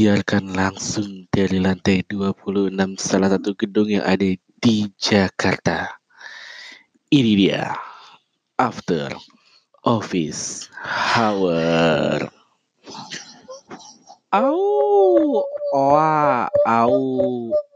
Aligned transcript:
Disiarkan 0.00 0.56
langsung 0.56 1.28
dari 1.28 1.60
lantai 1.60 2.00
26 2.08 2.72
salah 2.96 3.36
satu 3.36 3.52
gedung 3.52 3.84
yang 3.84 4.00
ada 4.00 4.24
di 4.56 4.88
Jakarta. 4.96 5.92
Ini 7.12 7.32
dia 7.36 7.76
After 8.56 9.12
Office 9.84 10.72
Hour. 10.88 12.32
Au, 14.32 14.56
oa, 15.76 16.48
au, 16.48 16.96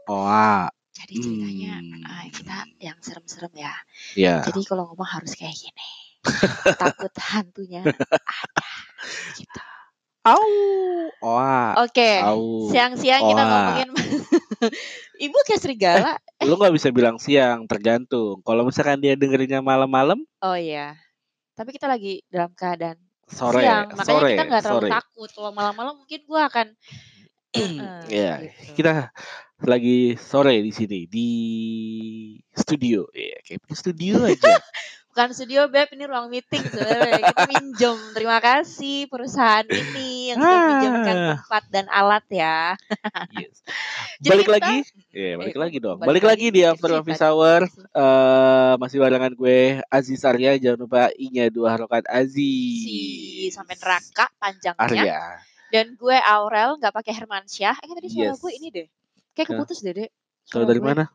oa. 0.09 0.73
Jadi 0.97 1.21
ceritanya 1.21 1.77
Hmm. 1.77 2.09
ah, 2.09 2.25
kita 2.33 2.57
yang 2.81 2.97
serem-serem 3.05 3.53
ya. 3.53 3.73
Ya, 4.17 4.41
Jadi 4.41 4.65
kalau 4.65 4.89
ngomong 4.89 5.21
harus 5.21 5.37
kayak 5.37 5.53
gini. 5.53 5.89
Takut 6.73 7.13
hantunya 7.21 7.85
ada. 7.85 8.01
Gitu. 9.37 9.74
Au, 10.25 10.41
oa, 11.21 11.85
Oke. 11.85 12.11
au. 12.25 12.67
Siang-siang 12.73 13.21
kita 13.29 13.43
ngomongin 13.45 13.89
Ibu 15.25 15.37
kayak 15.45 15.61
serigala. 15.61 16.11
Lu 16.43 16.57
nggak 16.57 16.73
bisa 16.75 16.89
bilang 16.91 17.15
siang, 17.21 17.69
tergantung. 17.69 18.41
Kalau 18.43 18.65
misalkan 18.67 18.99
dia 18.99 19.15
dengerinnya 19.15 19.61
malam-malam, 19.63 20.19
Oh 20.41 20.57
iya. 20.57 20.97
Tapi 21.55 21.71
kita 21.71 21.87
lagi 21.87 22.19
dalam 22.27 22.51
keadaan 22.51 22.99
sore, 23.29 23.63
siang. 23.63 23.87
Makanya 23.95 24.09
sore, 24.11 24.29
kita 24.35 24.43
nggak 24.43 24.63
terlalu 24.65 24.81
sore. 24.83 24.89
takut. 24.91 25.29
Kalau 25.31 25.51
malam-malam 25.55 25.93
mungkin 26.03 26.19
gua 26.27 26.51
akan 26.51 26.67
eh, 27.55 27.79
Ya, 28.11 28.43
gitu. 28.43 28.83
kita 28.83 29.15
lagi 29.63 30.19
sore 30.19 30.59
di 30.59 30.71
sini 30.75 30.99
di 31.07 31.29
studio. 32.51 33.07
Ya, 33.15 33.39
kayak 33.45 33.63
punya 33.63 33.75
studio 33.79 34.13
aja. 34.25 34.51
Bukan 35.15 35.31
studio 35.31 35.71
Beb, 35.71 35.87
ini 35.89 36.03
ruang 36.03 36.27
meeting 36.27 36.59
sebenarnya. 36.59 37.23
Kita 37.23 37.43
minjem. 37.55 37.95
Terima 38.11 38.35
kasih 38.37 39.07
perusahaan 39.07 39.63
ini 39.63 40.27
yang 40.27 40.37
sudah 40.37 40.59
minjemkan 40.67 41.15
Ah. 41.15 41.35
tempat 41.39 41.63
dan 41.71 41.85
alat 41.87 42.25
ya. 42.27 42.75
Yes. 43.39 43.63
Jadi 44.17 44.27
Balik 44.29 44.43
kita- 44.43 44.55
lagi, 44.59 44.77
ya 45.09 45.33
balik 45.35 45.55
Eh, 45.55 45.61
lagi 45.61 45.77
dong. 45.79 45.97
balik 45.97 46.09
Balik, 46.19 46.23
lagi, 46.27 46.45
lagi 46.45 46.47
di 46.51 46.61
After 46.61 46.91
Office. 46.93 47.21
Hour. 47.21 47.61
eh 47.63 48.73
masih 48.75 48.97
barengan 48.99 49.31
gue 49.31 49.59
Aziz 49.87 50.19
Arya. 50.21 50.51
Jangan 50.57 50.79
lupa 50.81 51.07
i-nya 51.15 51.47
dua 51.47 51.73
harokat 51.73 52.03
Aziz. 52.05 52.83
Si 52.83 52.99
sampai 53.49 53.79
neraka 53.79 54.27
panjangnya. 54.35 54.83
Arya. 54.83 55.19
Dan 55.71 55.95
gue 55.95 56.17
Aurel 56.17 56.75
nggak 56.75 56.91
pakai 56.91 57.15
Hermansyah. 57.15 57.79
Eh 57.79 57.89
tadi 57.89 58.07
suara 58.09 58.29
Yes. 58.29 58.37
gue 58.37 58.51
ini 58.53 58.67
deh. 58.69 58.87
Kayak 59.31 59.47
keputus 59.49 59.79
deh. 59.79 59.95
Tahu 59.95 60.11
Suara 60.43 60.67
dari 60.67 60.77
gue. 60.77 60.85
mana? 60.85 61.05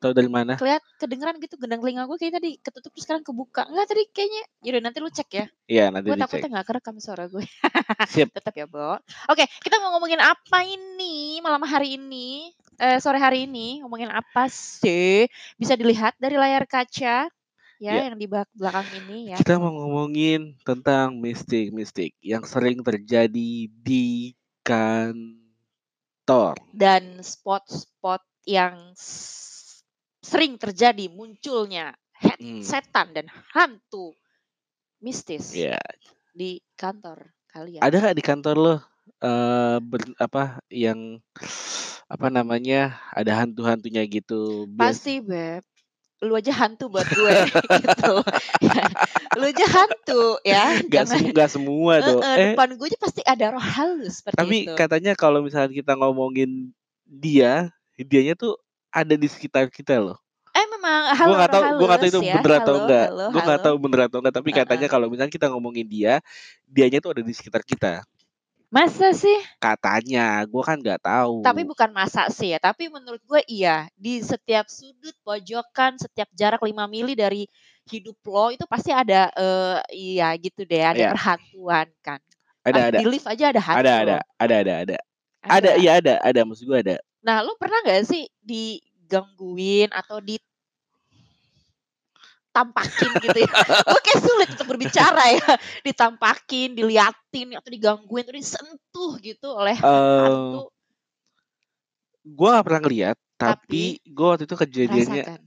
Tahu 0.00 0.16
dari 0.16 0.32
mana? 0.32 0.56
Kelihat 0.56 0.80
kedengeran 0.96 1.36
gitu 1.44 1.60
gendang 1.60 1.84
telinga 1.84 2.08
gue 2.08 2.16
kayak 2.16 2.40
tadi 2.40 2.56
ketutup 2.56 2.88
terus 2.96 3.04
sekarang 3.04 3.20
kebuka. 3.20 3.68
Enggak 3.68 3.92
tadi 3.92 4.08
kayaknya. 4.08 4.42
Yaudah 4.64 4.80
nanti 4.88 4.98
lu 5.04 5.12
cek 5.12 5.28
ya. 5.28 5.44
Iya, 5.68 5.84
nanti 5.92 6.08
Gue 6.08 6.16
dicek. 6.16 6.24
takutnya 6.24 6.48
nggak 6.56 6.66
kerekam 6.72 6.96
suara 6.96 7.24
gue. 7.28 7.44
Sip. 8.12 8.32
Tetap 8.32 8.56
ya, 8.56 8.64
Bo. 8.64 8.96
Oke, 9.28 9.44
kita 9.60 9.76
mau 9.76 9.92
ngomongin 9.92 10.16
apa 10.18 10.64
ini 10.64 11.44
malam 11.44 11.60
hari 11.68 12.00
ini? 12.00 12.48
Eh, 12.80 12.96
sore 12.96 13.20
hari 13.20 13.44
ini 13.44 13.84
ngomongin 13.84 14.08
apa 14.08 14.48
sih? 14.48 15.28
Bisa 15.60 15.76
dilihat 15.76 16.16
dari 16.16 16.40
layar 16.40 16.64
kaca 16.64 17.28
ya 17.28 17.92
Ya. 17.96 18.08
yang 18.08 18.16
di 18.16 18.24
belakang 18.28 18.88
ini 19.04 19.32
ya. 19.32 19.36
Kita 19.36 19.60
mau 19.60 19.68
ngomongin 19.72 20.56
tentang 20.64 21.16
mistik-mistik 21.16 22.16
yang 22.20 22.44
sering 22.44 22.80
terjadi 22.80 23.68
di 23.68 24.32
kantor. 24.64 26.56
Dan 26.72 27.20
spot-spot 27.20 28.20
yang 28.44 28.92
sering 30.20 30.56
terjadi 30.56 31.08
munculnya 31.08 31.92
head- 32.14 32.38
Hmm. 32.38 32.60
setan 32.60 33.12
dan 33.12 33.26
hantu 33.50 34.12
mistis 34.98 35.52
Ya, 35.52 35.80
di 36.30 36.60
kantor 36.74 37.24
kalian. 37.46 37.80
ada 37.80 37.96
nggak 37.98 38.16
di 38.16 38.24
kantor 38.24 38.56
lo 38.56 38.74
eh 39.18 39.78
ber- 39.80 40.16
apa 40.16 40.60
yang 40.68 41.20
apa 42.06 42.26
namanya 42.28 42.96
ada 43.10 43.32
hantu-hantunya 43.38 44.02
gitu? 44.04 44.64
Pasti, 44.72 45.20
Beb. 45.20 45.64
Lu 46.20 46.36
aja 46.36 46.52
hantu 46.54 46.88
buat 46.88 47.06
gue 47.06 47.32
gitu. 47.80 48.12
Lu 49.40 49.44
aja 49.46 49.66
hantu 49.66 50.22
ya. 50.42 50.76
Gak, 50.84 51.08
Jangan 51.08 51.16
semu- 51.16 51.32
gak 51.32 51.50
semua 51.50 51.92
dong. 51.98 52.20
Eh, 52.20 52.52
depan 52.52 52.68
gue 52.74 52.86
aja 52.86 52.98
pasti 52.98 53.22
ada 53.24 53.46
roh 53.50 53.62
halus 53.62 54.20
seperti 54.20 54.36
tapi 54.36 54.56
itu. 54.64 54.74
katanya 54.74 55.12
kalau 55.14 55.40
misalnya 55.40 55.72
kita 55.72 55.96
ngomongin 55.96 56.76
dia, 57.02 57.72
dianya 57.96 58.34
tuh 58.34 58.60
ada 58.90 59.14
di 59.14 59.26
sekitar 59.26 59.70
kita 59.70 59.98
loh. 59.98 60.18
Eh 60.50 60.66
memang 60.66 61.14
Gue 61.16 61.16
halo 61.16 61.32
nggak 61.32 61.52
tahu, 61.52 61.62
roh 61.62 61.72
gue 61.78 61.86
nggak 61.86 62.00
tahu 62.00 62.10
itu 62.10 62.20
ya. 62.20 62.34
bener 62.38 62.52
atau 62.58 62.74
Halo, 62.74 62.82
enggak. 62.82 63.06
halo, 63.06 63.26
Gue 63.30 63.42
halo. 63.42 63.62
tahu 63.62 63.76
bener 63.78 64.00
atau 64.06 64.18
enggak. 64.18 64.34
Tapi 64.34 64.50
Uh-uh. 64.50 64.58
katanya 64.66 64.86
kalau 64.86 65.06
misalnya 65.06 65.32
kita 65.32 65.46
ngomongin 65.48 65.86
dia, 65.86 66.14
dianya 66.66 66.98
tuh 66.98 67.14
ada 67.14 67.22
di 67.22 67.32
sekitar 67.32 67.62
kita. 67.62 68.02
Masa 68.68 69.10
sih? 69.10 69.34
Katanya, 69.58 70.46
gue 70.46 70.62
kan 70.62 70.78
nggak 70.78 71.02
tahu. 71.02 71.42
Tapi 71.42 71.66
bukan 71.66 71.90
masa 71.90 72.30
sih 72.30 72.54
ya. 72.54 72.58
Tapi 72.58 72.86
menurut 72.86 73.18
gue 73.22 73.42
iya. 73.46 73.90
Di 73.98 74.22
setiap 74.22 74.70
sudut, 74.70 75.14
pojokan, 75.22 75.98
setiap 75.98 76.30
jarak 76.32 76.62
5 76.62 76.70
mili 76.86 77.18
dari 77.18 77.50
hidup 77.90 78.14
lo 78.24 78.54
itu 78.54 78.62
pasti 78.70 78.94
ada 78.94 79.26
eh, 79.34 79.78
iya 79.90 80.30
gitu 80.38 80.62
deh. 80.62 80.82
Ada 80.82 80.98
Iya. 80.98 81.10
perhantuan 81.10 81.86
kan. 81.98 82.20
ada, 82.62 82.92
ada, 82.94 82.98
Di 83.00 83.06
lift 83.08 83.26
aja 83.26 83.50
ada 83.50 83.58
hantu. 83.58 83.80
ada, 83.82 83.92
ada, 83.98 84.16
ada, 84.38 84.54
ada, 84.62 84.74
ada, 84.86 84.96
ada, 85.42 85.70
iya 85.76 85.92
ada, 85.98 86.14
ada. 86.20 86.40
Maksud 86.44 86.64
gue 86.64 86.78
ada. 86.80 86.96
Nah, 87.20 87.44
lu 87.44 87.52
pernah 87.56 87.80
nggak 87.84 88.04
sih 88.04 88.28
digangguin 88.40 89.88
atau 89.92 90.20
ditampakin 90.20 90.40
gitu 93.20 93.38
ya? 93.44 93.50
Gue 93.88 94.00
kayak 94.02 94.20
sulit 94.20 94.48
untuk 94.56 94.66
berbicara 94.68 95.22
ya. 95.30 95.48
Ditampakin, 95.84 96.72
diliatin, 96.74 97.54
atau 97.54 97.70
digangguin, 97.70 98.24
atau 98.24 98.34
disentuh 98.34 99.12
gitu 99.20 99.48
oleh 99.52 99.76
Eh, 99.76 100.24
hantu. 100.24 100.72
gue 102.20 102.48
gak 102.48 102.66
pernah 102.68 102.80
ngeliat, 102.84 103.16
tapi 103.36 103.96
gue 104.04 104.26
waktu 104.26 104.44
itu 104.44 104.52
kejadiannya, 104.54 105.24
Rasakan. 105.24 105.40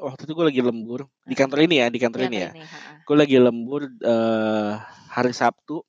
waktu 0.00 0.20
itu 0.24 0.32
gue 0.32 0.46
lagi 0.48 0.62
lembur 0.62 1.00
di 1.22 1.34
kantor 1.34 1.58
ini 1.66 1.74
ya, 1.82 1.86
di 1.90 1.98
kantor 1.98 2.20
ini 2.30 2.36
ya. 2.38 2.50
Ini, 2.50 2.62
ha-ha. 2.62 3.02
Gue 3.02 3.16
lagi 3.18 3.36
lembur 3.38 3.82
eh 3.86 4.72
hari 5.12 5.32
Sabtu 5.34 5.82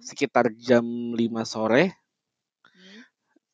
sekitar 0.00 0.50
jam 0.56 0.84
5 1.12 1.20
sore. 1.44 1.92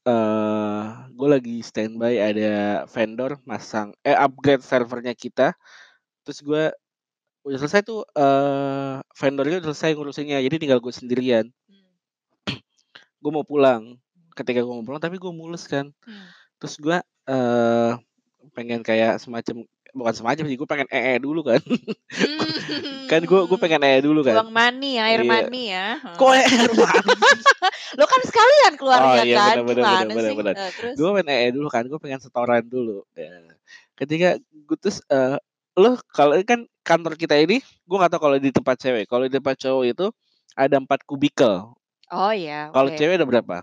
Hmm. 0.04 0.12
eh 0.12 0.84
gue 1.16 1.28
lagi 1.30 1.56
standby 1.64 2.14
ada 2.20 2.84
vendor 2.92 3.40
masang 3.48 3.96
eh 4.04 4.16
upgrade 4.16 4.60
servernya 4.64 5.16
kita. 5.16 5.56
Terus 6.26 6.40
gue 6.44 6.64
udah 7.46 7.58
selesai 7.60 7.82
tuh 7.86 8.04
eh 8.16 9.00
vendornya 9.16 9.60
udah 9.64 9.68
selesai 9.72 9.96
ngurusinnya, 9.96 10.40
jadi 10.44 10.56
tinggal 10.60 10.80
gue 10.84 10.92
sendirian. 10.94 11.46
Hmm. 11.68 11.92
Gue 13.22 13.30
mau 13.32 13.46
pulang. 13.46 13.96
Ketika 14.36 14.60
gue 14.64 14.74
mau 14.74 14.84
pulang, 14.86 15.02
tapi 15.02 15.16
gue 15.20 15.32
mules 15.32 15.64
kan. 15.70 15.90
Hmm. 16.06 16.26
Terus 16.60 16.74
gue 16.80 16.98
eh 17.30 17.92
pengen 18.54 18.80
kayak 18.84 19.18
semacam 19.22 19.64
bukan 19.94 20.12
semacam 20.12 20.44
sih, 20.44 20.56
gue 20.58 20.66
pengen 20.66 20.88
ee 20.90 21.16
dulu 21.16 21.40
kan. 21.40 21.62
kan 23.10 23.20
gue 23.22 23.40
gue 23.46 23.58
pengen 23.58 23.80
ee 23.80 24.00
dulu 24.00 24.20
kan. 24.20 24.34
Buang 24.36 24.50
mani 24.50 24.98
ya, 24.98 25.06
air 25.06 25.22
Iya. 25.22 25.30
mani 25.30 25.62
ya. 25.70 25.86
Kok 26.14 26.30
air 26.30 26.70
mani? 26.70 27.10
Lo 27.98 28.04
kan 28.04 28.20
sekalian 28.22 28.72
keluarnya 28.74 29.06
Oh, 29.06 29.14
iya, 29.22 29.36
kan. 29.38 29.54
benar, 29.54 29.64
benar, 29.64 29.76
Gimana 29.78 29.94
benar, 29.94 30.10
benar, 30.10 30.26
sih? 30.26 30.36
benar. 30.36 30.54
Eh, 30.54 30.70
terus? 30.74 30.94
gue 30.98 31.08
pengen 31.08 31.28
ee 31.30 31.48
dulu 31.50 31.68
kan 31.68 31.82
gue 31.84 31.98
pengen 31.98 32.20
setoran 32.20 32.64
dulu 32.66 32.98
ya. 33.14 33.30
ketika 33.94 34.28
gue 34.42 34.76
terus 34.76 34.98
eh 35.06 35.38
lo 35.74 35.94
kalau 36.10 36.34
kan 36.42 36.66
kantor 36.82 37.14
kita 37.14 37.34
ini 37.34 37.58
gue 37.58 37.96
nggak 37.96 38.10
tahu 38.10 38.22
kalau 38.24 38.36
di 38.36 38.50
tempat 38.50 38.76
cewek 38.76 39.06
kalau 39.06 39.26
di 39.26 39.32
tempat 39.32 39.54
cowok 39.56 39.84
itu 39.86 40.06
ada 40.52 40.76
empat 40.76 41.02
kubikel 41.02 41.74
Oh 42.10 42.30
iya. 42.30 42.70
kalau 42.70 42.90
oke. 42.90 42.98
cewek 42.98 43.14
ada 43.16 43.26
berapa 43.26 43.56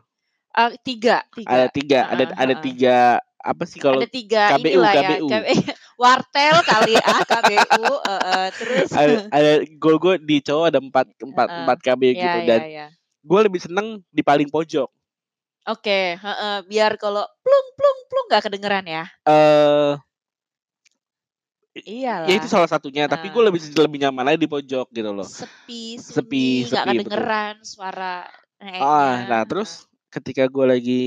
Eh, 0.52 0.72
tiga, 0.84 1.24
tiga. 1.32 1.48
ada 1.48 1.68
tiga 1.68 2.00
ada 2.06 2.24
Ha-ha, 2.28 2.40
ada 2.44 2.56
tiga 2.60 2.96
apa 3.40 3.64
sih 3.64 3.80
kalau 3.80 4.04
ada 4.04 4.08
tiga 4.08 4.52
KBU, 4.52 4.68
inilah 4.80 4.92
ya 4.92 5.02
KBU. 5.16 5.28
Wartel 6.02 6.56
kali 6.66 6.94
ya 6.98 7.18
KBU 7.30 7.86
eh, 8.10 8.22
eh, 8.34 8.48
terus 8.58 8.90
ada 8.90 9.14
ada 9.38 9.52
gue 9.62 9.96
gue 10.02 10.14
di 10.26 10.38
cowok 10.42 10.66
ada 10.74 10.80
empat 10.82 11.08
empat 11.22 11.48
Heeh. 11.48 11.60
empat 11.62 11.78
KB 11.86 12.02
ya 12.02 12.14
gitu 12.26 12.38
ya 12.42 12.48
dan 12.50 12.62
ya 12.66 12.88
gue 13.22 13.40
lebih 13.46 13.62
seneng 13.62 13.88
di 14.10 14.22
paling 14.26 14.50
pojok 14.50 14.90
oke 15.70 16.00
heeh, 16.18 16.56
biar 16.66 16.98
kalau 16.98 17.22
plung 17.46 17.68
plung 17.78 18.00
plung 18.10 18.26
nggak 18.34 18.44
kedengeran 18.50 18.86
ya 18.90 19.04
eh 19.30 19.94
iyalah 21.86 22.28
ya 22.28 22.34
itu 22.42 22.48
salah 22.52 22.68
satunya 22.68 23.06
tapi 23.08 23.30
gue 23.32 23.42
Ah. 23.42 23.48
lebih 23.48 23.62
lebih 23.78 23.98
nyaman 24.04 24.26
aja 24.34 24.40
di 24.42 24.50
pojok 24.50 24.88
gitu 24.92 25.10
loh 25.14 25.28
sepi 25.30 26.02
Sepi, 26.02 26.66
sunyi 26.66 26.68
sepi, 26.68 26.92
betul. 27.00 27.08
kedengeran 27.08 27.56
suara. 27.64 28.16
Ah, 28.60 29.24
nah 29.30 29.42
terus 29.48 29.86
ketika 30.12 30.46
gue 30.52 30.66
lagi 30.68 31.04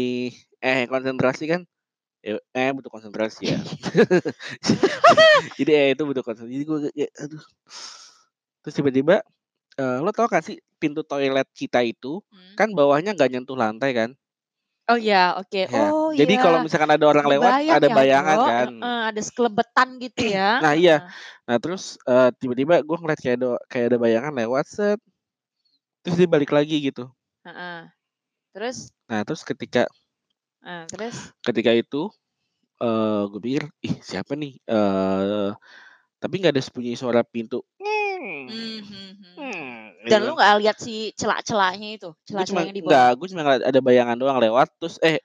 eh 0.65 0.89
konsentrasi 0.89 1.45
kan, 1.47 1.61
eh, 2.25 2.41
eh 2.57 2.71
butuh 2.73 2.89
konsentrasi 2.89 3.53
ya. 3.53 3.61
jadi 5.61 5.71
eh 5.77 5.89
itu 5.93 6.03
butuh 6.09 6.25
konsentrasi. 6.25 6.55
Jadi 6.57 6.65
gue, 6.65 6.79
ya, 6.97 7.09
aduh. 7.21 7.45
Terus 8.65 8.75
tiba-tiba, 8.75 9.21
eh, 9.77 9.97
lo 10.01 10.11
tau 10.11 10.27
gak 10.27 10.45
sih 10.45 10.57
pintu 10.81 11.05
toilet 11.05 11.49
kita 11.53 11.85
itu 11.85 12.21
Hmm. 12.29 12.55
kan 12.57 12.69
bawahnya 12.73 13.13
nggak 13.17 13.31
nyentuh 13.33 13.57
lantai 13.57 13.93
kan? 13.93 14.11
oh 14.85 15.01
ya 15.01 15.33
oke 15.41 15.65
Ya. 15.65 15.89
oh 15.89 16.13
jadi 16.13 16.37
iya. 16.37 16.43
kalau 16.45 16.61
misalkan 16.61 16.93
ada 16.93 17.09
orang 17.09 17.25
lewat, 17.25 17.49
Kebayang 17.57 17.77
ada 17.81 17.89
ya, 17.89 17.95
bayangan 17.97 18.37
Bro. 18.37 18.45
kan. 18.45 18.69
Heeh, 18.69 19.01
ada 19.09 19.21
sekelebetan 19.25 19.89
gitu 19.97 20.23
ya 20.29 20.51
Nah, 20.65 20.73
iya. 20.77 20.97
Nah 21.49 21.57
terus 21.57 21.97
eh, 22.05 22.29
tiba-tiba 22.37 22.85
gue 22.85 22.97
ngeliat 23.01 23.21
kayak 23.25 23.37
ada 23.41 23.49
kayak 23.73 23.87
ada 23.89 23.97
bayangan 23.97 24.33
lewat 24.37 24.65
set, 24.69 25.01
terus 26.05 26.17
dia 26.21 26.29
balik 26.29 26.53
lagi 26.53 26.77
gitu. 26.85 27.09
Heeh. 27.49 27.89
Terus? 28.53 28.93
Nah, 29.09 29.25
terus 29.25 29.41
ketika 29.41 29.89
Eee, 30.65 30.87
terus? 30.91 31.35
ketika 31.47 31.71
itu, 31.75 32.11
eee, 32.83 33.21
gue 33.33 33.41
pikir, 33.45 33.65
"Ih, 33.87 33.97
siapa 34.05 34.35
nih?" 34.39 34.59
Eee, 34.69 35.51
tapi 36.23 36.35
nggak 36.41 36.55
ada 36.57 36.63
bunyi 36.75 36.95
suara 36.99 37.23
pintu, 37.27 37.63
Mmm, 37.81 38.49
mhm 38.51 39.11
mhm. 39.25 39.89
gitu 40.05 40.11
Dan 40.11 40.21
kan. 40.25 40.27
lu 40.27 40.33
nggak 40.37 40.59
lihat 40.63 40.77
si 40.85 40.95
celak-celaknya 41.21 41.89
itu? 41.97 42.09
Gue 42.35 42.45
cuma 42.49 42.61
Celah-celah 42.61 42.65
yang 42.67 42.77
di 42.77 42.83
enggak, 42.83 43.07
bawah? 43.07 43.15
gue 43.21 43.27
cuma 43.31 43.43
ngeliat 43.45 43.63
ada 43.71 43.81
bayangan 43.85 44.17
doang 44.19 44.39
lewat, 44.43 44.69
terus 44.81 44.97
eh, 45.05 45.21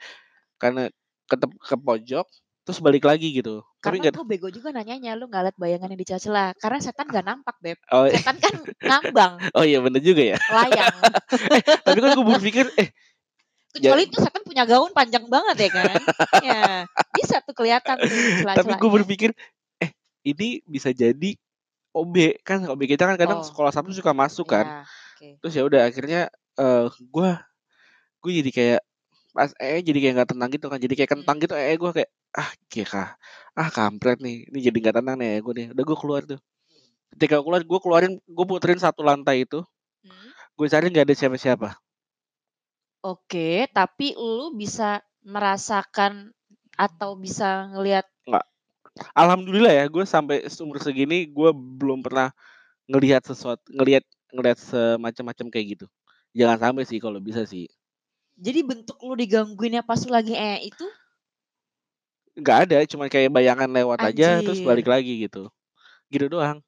karena 0.62 0.90
ketep 1.30 1.52
ke 1.62 1.76
pojok, 1.80 2.28
terus 2.66 2.80
balik 2.84 3.06
lagi 3.10 3.28
gitu. 3.36 3.64
Tapi 3.86 3.98
Karena 3.98 4.12
gue 4.12 4.24
bego 4.28 4.48
juga 4.52 4.70
nanyanya, 4.76 5.16
lu 5.20 5.26
nggak 5.32 5.44
lihat 5.48 5.58
bayangan 5.64 5.90
yang 5.96 6.00
di 6.04 6.08
celah-celah, 6.10 6.48
karena 6.60 6.80
setan 6.84 7.08
nggak 7.12 7.26
nampak, 7.30 7.56
Beb. 7.64 7.80
Oh, 7.92 8.06
Setan 8.12 8.36
kan 8.44 8.54
ngambang. 8.88 9.36
oh 9.58 9.64
iya 9.66 9.80
bener 9.82 10.02
juga 10.04 10.24
ya. 10.36 10.38
Layang. 10.52 11.16
Eh, 11.56 11.64
tapi 11.86 11.98
kan 12.04 12.12
gue 12.14 12.26
berpikir, 12.26 12.66
eh 12.80 12.90
ja 13.78 13.94
Kecuali 13.94 14.10
tuh 14.10 14.18
setan 14.26 14.42
punya 14.42 14.66
gaun 14.66 14.90
panjang 14.98 15.26
banget 15.30 15.58
ya 15.62 15.72
kan. 15.78 16.02
Iya, 16.42 16.54
bisa 17.14 17.36
tuh 17.46 17.54
kelihatan 17.54 18.02
tuh 18.10 18.18
tapi 18.56 18.72
gue 18.78 18.90
berpikir, 19.02 19.30
eh, 19.82 19.92
ini 20.26 20.62
bisa 20.68 20.90
jadi 20.94 21.36
OB, 21.96 22.16
kan 22.46 22.64
OB 22.70 22.82
kita 22.90 23.06
kan 23.10 23.18
kadang 23.20 23.42
Oh. 23.42 23.46
sekolah 23.46 23.72
sabtu 23.74 23.94
suka 23.96 24.14
masuk 24.16 24.48
kan. 24.50 24.68
Iya, 24.68 24.90
oke. 25.08 25.42
Terus 25.44 25.54
ya 25.58 25.64
udah 25.68 25.82
akhirnya, 25.90 26.22
eee, 26.60 26.86
gue 27.14 27.30
gue 28.24 28.32
jadi 28.44 28.52
kayak 28.54 28.82
pas 29.36 29.52
Ee 29.62 29.82
jadi 29.86 30.00
kayak 30.04 30.14
nggak 30.22 30.32
tenang 30.36 30.50
gitu 30.56 30.68
kan, 30.72 30.80
jadi 30.82 30.94
kayak 31.00 31.12
kentang 31.20 31.38
Mmm. 31.38 31.44
gitu 31.44 31.54
Ee 31.58 31.76
gue 31.80 31.92
kayak, 31.96 32.12
"Ah, 32.38 32.52
geka 32.72 33.16
ah 33.60 33.70
kampret 33.74 34.20
nih, 34.24 34.48
ini 34.52 34.60
jadi 34.68 34.78
nggak 34.84 34.96
tenang 35.02 35.16
nih 35.22 35.28
Ee 35.38 35.42
gue 35.46 35.54
nih." 35.60 35.68
Udah 35.76 35.84
gue 35.90 35.98
keluar 36.02 36.22
tuh. 36.30 36.40
Ketika 37.16 37.38
keluar, 37.46 37.62
gue 37.66 37.80
keluarin 37.84 38.14
gue 38.24 38.46
puterin 38.50 38.80
satu 38.82 39.02
lantai 39.06 39.46
itu, 39.48 39.62
Mhm. 40.04 40.34
gue 40.60 40.68
cari 40.72 40.88
nggak 40.94 41.06
ada 41.10 41.16
siapa-siapa. 41.18 41.70
Oke, 43.00 43.64
tapi 43.72 44.12
lu 44.20 44.52
bisa 44.52 45.00
merasakan 45.24 46.36
atau 46.76 47.16
bisa 47.16 47.72
ngelihat 47.72 48.04
Nggak. 48.28 48.46
Alhamdulillah 49.16 49.74
ya, 49.74 49.86
gue 49.88 50.04
sampai 50.04 50.44
seumur 50.52 50.84
segini 50.84 51.24
gue 51.32 51.52
belum 51.56 52.04
pernah 52.04 52.36
ngelihat 52.92 53.24
sesuat 53.24 53.64
ngelihat 53.72 54.04
ngelihat 54.36 54.60
semacam-macam 54.60 55.46
kayak 55.54 55.68
gitu. 55.80 55.86
Jangan 56.36 56.58
sampai 56.60 56.84
sih 56.86 57.00
kalau 57.00 57.24
bisa 57.24 57.48
sih. 57.48 57.72
Jadi 58.40 58.60
bentuk 58.64 58.98
lu 59.04 59.16
digangguinnya 59.20 59.84
pas 59.84 60.00
lu 60.04 60.12
lagi 60.12 60.36
ee 60.36 60.72
itu? 60.72 60.88
Nggak 62.40 62.58
ada, 62.68 62.78
cuma 62.88 63.06
kayak 63.12 63.32
bayangan 63.34 63.68
lewat 63.68 64.00
aja 64.00 64.40
terus 64.46 64.60
balik 64.64 64.88
Anjir. 64.88 64.94
lagi 64.96 65.14
gitu. 65.28 65.44
Gitu 66.12 66.26
doang. 66.30 66.64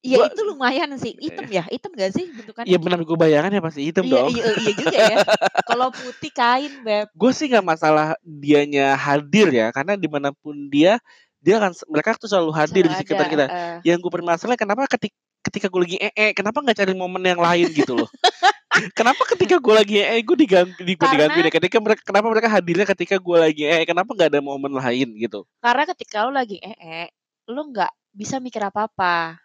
Iya 0.00 0.16
Gua 0.16 0.26
itu 0.32 0.42
lumayan 0.48 0.88
sih, 0.96 1.12
hitam 1.20 1.44
eh 1.44 1.60
ya? 1.60 1.64
Hitam 1.68 1.92
nggak 1.92 2.10
sih 2.16 2.24
bentukannya? 2.32 2.72
Ya 2.72 2.78
benar 2.80 3.04
gue 3.04 3.18
bayangin 3.20 3.52
ya 3.52 3.60
pasti 3.60 3.80
hitam 3.84 4.08
Iya 4.08 4.16
dong. 4.16 4.28
iya 4.32 4.44
iya 4.56 4.72
juga 4.72 4.96
ya. 4.96 5.16
Kalau 5.68 5.88
putih 5.92 6.32
kain, 6.32 6.72
Beb. 6.80 7.12
Gue 7.12 7.30
sih 7.36 7.52
nggak 7.52 7.66
masalah 7.68 8.16
dianya 8.24 8.96
hadir 8.96 9.52
ya, 9.52 9.68
karena 9.76 10.00
di 10.00 10.08
mana 10.08 10.32
pun 10.32 10.72
dia, 10.72 10.96
dia 11.44 11.60
akan 11.60 11.76
mereka 11.92 12.16
tuh 12.16 12.32
selalu 12.32 12.52
hadir 12.56 12.88
Selalu 12.88 12.96
di 12.96 13.00
sekitar 13.04 13.24
ada, 13.28 13.32
kita. 13.32 13.46
heeh. 13.52 13.76
Yang 13.92 13.98
gue 14.08 14.12
permasalahan 14.16 14.56
kenapa 14.56 14.88
ketik 14.88 15.12
ketika 15.40 15.66
gue 15.72 15.80
lagi 15.84 15.96
ee, 16.00 16.32
kenapa 16.36 16.60
nggak 16.60 16.76
cari 16.80 16.92
momen 16.96 17.20
yang 17.24 17.40
lain 17.40 17.68
gitu 17.72 17.96
loh. 17.96 18.08
Kenapa 18.94 19.26
ketika 19.34 19.58
gue 19.58 19.74
lagi 19.74 19.98
ee, 19.98 20.22
gue 20.22 20.36
diganggu 20.38 20.78
di 20.78 20.94
gue 20.94 21.08
digangguin 21.10 21.42
Karena 21.42 21.50
ya, 21.50 21.54
ketika 21.58 21.76
mereka 21.82 22.02
kenapa 22.06 22.26
mereka 22.30 22.48
hadirnya 22.48 22.86
ketika 22.86 23.18
gue 23.18 23.36
lagi 23.36 23.62
ee, 23.66 23.82
kenapa 23.82 24.14
nggak 24.14 24.30
ada 24.30 24.40
momen 24.40 24.72
lain 24.78 25.10
gitu. 25.18 25.42
karena 25.58 25.82
ketika 25.90 26.22
lu 26.22 26.30
lagi 26.30 26.62
ee, 26.62 27.10
lu 27.50 27.66
nggak 27.74 27.90
bisa 28.14 28.38
mikir 28.38 28.62
apa-apa. 28.62 29.42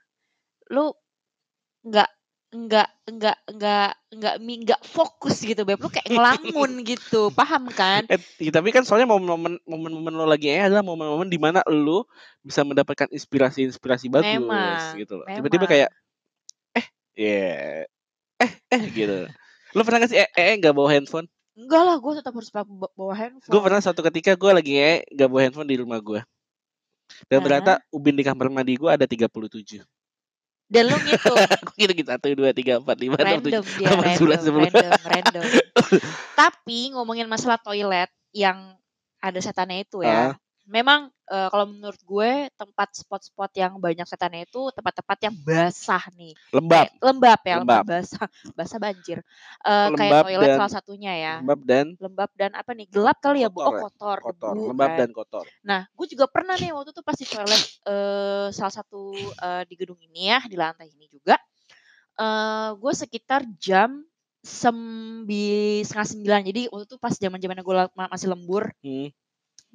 Lu 0.72 0.94
nggak 1.86 2.10
nggak 2.56 2.90
nggak 3.12 3.38
nggak 3.52 3.90
nggak 4.16 4.36
nggak 4.40 4.82
fokus 4.88 5.44
gitu, 5.44 5.68
Beb. 5.68 5.82
Lu 5.82 5.92
kayak 5.92 6.08
ngelamun 6.08 6.72
gitu, 6.90 7.28
paham 7.36 7.68
kan? 7.68 8.08
Eh, 8.08 8.22
tapi 8.50 8.72
kan 8.72 8.88
soalnya 8.88 9.12
momen-momen 9.12 9.60
momen-momen 9.68 10.14
lo 10.16 10.26
lagi 10.26 10.48
ee 10.50 10.72
adalah 10.72 10.82
momen-momen 10.82 11.28
di 11.28 11.36
mana 11.36 11.60
lu 11.68 12.08
bisa 12.42 12.64
mendapatkan 12.64 13.12
inspirasi-inspirasi 13.12 14.08
bagus 14.08 14.32
Memang 14.40 14.96
gitu 14.96 15.20
loh. 15.20 15.28
Tiba-tiba 15.28 15.66
kayak, 15.68 15.90
eh, 16.80 16.86
ya, 17.20 17.52
eh 18.40 18.52
eh 18.72 18.82
gitu. 18.94 19.28
Lu 19.76 19.82
pernah 19.84 20.00
nggak 20.00 20.12
sih 20.16 20.20
ee 20.24 20.30
ee 20.40 20.54
nggak 20.64 20.74
bawa 20.74 20.90
handphone? 20.96 21.28
Enggak 21.56 21.82
lah, 21.88 21.96
gue 22.00 22.14
tetap 22.20 22.34
harus 22.36 22.52
bawa 22.52 22.68
Gue 22.96 23.14
handphone. 23.16 23.64
pernah 23.64 23.80
suatu 23.84 24.02
ketika 24.04 24.32
gue 24.40 24.52
lagi 24.56 24.74
ee 24.80 25.04
nggak 25.12 25.28
bawa 25.28 25.42
handphone 25.44 25.68
di 25.68 25.78
rumah 25.80 26.00
gue. 26.00 26.24
Dan 27.30 27.40
ternyata 27.44 27.80
Heeh. 27.80 27.96
ubin 27.96 28.16
di 28.16 28.24
kamar 28.26 28.48
mandi 28.52 28.76
gue 28.80 28.90
ada 28.92 29.06
37. 29.08 29.84
Dan 30.66 30.90
lu 30.90 30.98
ngitung? 30.98 31.38
Gue 31.66 31.76
ngitung 31.78 32.00
1, 32.10 32.82
2, 32.82 32.82
3, 32.82 32.82
4, 32.82 32.82
5, 32.82 33.16
6, 33.16 33.22
7, 33.22 33.22
Random 33.22 33.64
dia, 33.78 33.90
8, 33.94 34.18
9, 34.18 34.46
10. 34.50 34.66
random 34.66 34.90
random. 35.06 35.44
Tapi 36.42 36.80
ngomongin 36.98 37.30
masalah 37.30 37.62
toilet 37.62 38.10
yang 38.34 38.58
ada 39.22 39.40
setannya 39.42 39.86
itu 39.86 40.02
ya, 40.06 40.38
memang, 40.68 41.10
eee, 41.30 41.48
kalau 41.54 41.66
menurut 41.70 42.02
gue 42.04 42.32
tempat 42.58 42.90
spot-spot 42.98 43.52
yang 43.58 43.78
banyak 43.82 44.06
setannya 44.10 44.46
itu 44.50 44.70
tempat-tempat 44.76 45.18
yang 45.30 45.36
basah 45.42 46.04
nih. 46.18 46.34
Lembab. 46.54 46.88
Kayak 46.88 46.92
lembab 47.02 47.40
ya, 47.46 47.56
lembab 47.62 47.84
Lembab. 47.84 47.88
basah, 47.88 48.28
basah 48.58 48.80
banjir. 48.82 49.20
Eee, 49.66 49.90
kayak 49.96 50.18
toilet 50.22 50.52
dan 50.52 50.56
salah 50.56 50.72
satunya 50.74 51.14
ya. 51.18 51.36
lembab 51.40 51.62
dan 51.68 51.88
Lembab 52.02 52.32
dan 52.36 52.52
apa 52.60 52.74
nih, 52.76 52.88
gelap 52.92 53.18
kali 53.24 53.42
ya, 53.46 53.50
Bu? 53.52 53.62
Oh 53.64 53.74
kotor 53.74 53.80
ya, 53.80 53.84
kotor, 53.84 54.18
kotor. 54.22 54.56
debu 54.56 54.70
Lembab 54.70 54.92
kan. 54.92 55.00
dan 55.00 55.10
kotor. 55.16 55.48
Nah, 55.68 55.88
gue 55.96 56.08
juga 56.12 56.26
pernah 56.32 56.56
nih 56.60 56.72
waktu 56.76 56.92
itu 56.96 57.02
pas 57.06 57.18
di 57.18 57.28
toilet, 57.30 57.64
eee, 57.88 58.48
salah 58.56 58.74
satu, 58.74 59.32
eee, 59.38 59.64
di 59.70 59.76
gedung 59.80 60.00
ini 60.04 60.32
ya, 60.34 60.40
di 60.48 60.56
lantai 60.60 60.92
ini 60.94 61.08
juga, 61.12 61.38
eee, 62.20 62.70
gue 62.80 62.94
sekitar 62.96 63.42
jam 63.60 64.04
sembi 64.46 65.82
8.30. 65.88 66.42
Jadi 66.48 66.70
waktu 66.72 66.86
itu 66.90 66.98
pas 67.02 67.14
zaman-zamannya 67.16 67.64
gue 67.66 67.76
la 67.78 67.86
ma 67.98 68.06
masih 68.12 68.30
lembur. 68.34 68.72
Hmm. 68.84 69.08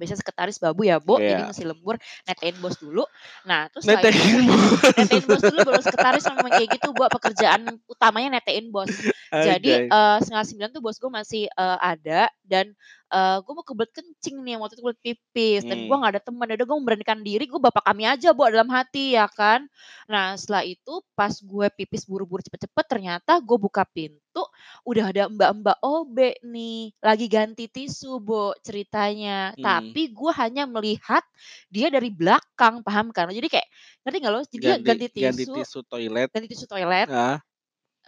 Biasanya 0.00 0.20
sekretaris 0.24 0.56
babu 0.62 0.88
ya, 0.88 0.96
Bu, 0.98 1.20
jadi 1.28 1.44
Iya. 1.44 1.46
masih 1.46 1.68
lembur, 1.68 2.00
netein 2.24 2.56
bos 2.64 2.80
dulu. 2.80 3.04
Nah, 3.44 3.68
terus 3.68 3.86
Netein 3.86 4.46
bos. 4.46 4.60
netein 4.96 5.24
bos 5.28 5.44
dulu 5.46 5.60
baru 5.66 5.80
sekretaris 5.84 6.24
ngomong 6.28 6.52
kayak 6.56 6.80
gitu, 6.80 6.92
Bu, 6.96 7.06
pekerjaan 7.12 7.78
utamanya 7.90 8.40
netein 8.40 8.72
bos. 8.74 9.04
Jadi, 9.40 9.76
Anjay. 9.78 9.84
eee, 9.84 10.18
8.30 10.24 10.72
tuh 10.74 10.82
bos 10.84 10.96
gue 11.00 11.10
masih, 11.12 11.44
eee, 11.52 11.78
ada 11.82 12.28
dan, 12.46 12.72
eee, 13.12 13.36
gue 13.44 13.52
mau 13.58 13.66
kebelet 13.66 13.92
kencing 13.94 14.36
nih, 14.46 14.56
waktu 14.62 14.74
itu 14.78 14.82
kebelet 14.86 15.02
pipis 15.04 15.62
dan 15.68 15.84
gue 15.86 15.94
nggak 15.98 16.12
ada 16.18 16.22
temen, 16.22 16.46
ya 16.50 16.54
udah 16.58 16.66
gue 16.70 16.78
memberanikan 16.82 17.18
diri, 17.26 17.44
gue 17.50 17.60
bapak 17.60 17.84
kami 17.86 18.04
aja, 18.08 18.30
Bu, 18.32 18.46
dalam 18.48 18.70
hati 18.72 19.14
ya 19.18 19.26
kan. 19.30 19.66
Nah, 20.10 20.34
setelah 20.38 20.62
itu 20.66 21.02
pas 21.18 21.32
gue 21.34 21.66
pipis 21.76 22.06
buru-buru 22.08 22.40
cepet-cepet, 22.46 22.84
ternyata 22.88 23.38
gue 23.42 23.58
buka 23.60 23.84
pintu, 23.90 24.42
udah 24.86 25.04
ada 25.12 25.24
mbak-mbak 25.30 25.78
OB 25.84 26.16
nih, 26.46 26.94
lagi 27.02 27.26
ganti 27.30 27.66
tisu, 27.70 28.18
Bu, 28.22 28.54
ceritanya. 28.64 29.54
Mmm. 29.56 29.94
Tapi 29.98 30.10
gue 30.14 30.32
hanya 30.38 30.64
melihat 30.70 31.22
dia 31.70 31.88
dari 31.92 32.08
belakang, 32.14 32.82
paham 32.86 33.10
kan? 33.14 33.30
Jadi 33.30 33.48
kayak 33.50 33.68
ngerti 34.06 34.16
nggak 34.22 34.32
lo? 34.34 34.40
Jadi 34.46 34.58
Ganti 34.64 34.82
ganti 34.82 35.06
ganti 35.20 35.44
tisu 35.46 35.54
tisu 35.54 35.78
toilet. 35.90 36.32
ganti 36.34 36.46
tisu 36.52 36.66
toilet, 36.70 37.08
Heeh. 37.08 37.40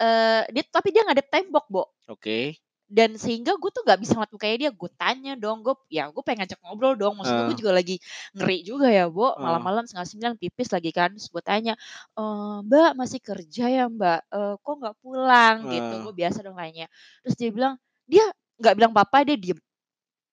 eee, 0.01 0.41
dia 0.53 0.63
tapi 0.71 0.89
dia 0.95 1.03
ngadep 1.07 1.27
tembok, 1.31 1.65
Bu. 1.71 1.83
Oke. 2.07 2.59
Dan 2.93 3.17
sehingga 3.17 3.57
gue 3.57 3.69
tuh 3.73 3.81
nggak 3.85 3.99
bisa 4.05 4.13
ngeliat 4.13 4.33
mukanya 4.37 4.57
dia, 4.61 4.71
gue 4.71 4.89
tanya 5.01 5.33
dong, 5.33 5.65
gue 5.65 5.73
ya 5.89 6.13
gue 6.13 6.21
pengen 6.21 6.45
ngajak 6.45 6.59
ngobrol 6.61 6.93
dong, 6.93 7.13
maksudnya 7.17 7.41
gue 7.49 7.55
Heeh. 7.55 7.63
juga 7.65 7.71
lagi 7.73 7.97
ngeri 8.37 8.57
juga 8.61 8.87
ya, 8.93 9.09
Bu, 9.09 9.33
Heeh. 9.37 9.43
malam-malam 9.43 9.89
8.30 9.89 10.37
pipis 10.37 10.69
lagi 10.69 10.91
kan, 10.93 11.09
terus 11.17 11.27
gue 11.33 11.41
tanya, 11.41 11.73
eee, 12.13 12.55
"Mbak 12.69 12.91
masih 12.99 13.19
kerja 13.25 13.65
ya, 13.71 13.83
Mbak? 13.89 14.19
Eee, 14.29 14.53
kok 14.61 14.75
nggak 14.81 14.95
pulang?" 15.01 15.55
Gitu, 15.73 15.93
Heeh. 15.93 16.05
gue 16.05 16.13
biasa 16.13 16.37
dong 16.45 16.57
nanya. 16.61 16.85
Terus 17.25 17.35
dia 17.41 17.49
bilang 17.49 17.73
dia 18.05 18.25
nggak 18.61 18.75
bilang 18.77 18.91
apa-apa, 18.93 19.17
dia 19.25 19.37
diem. 19.41 19.59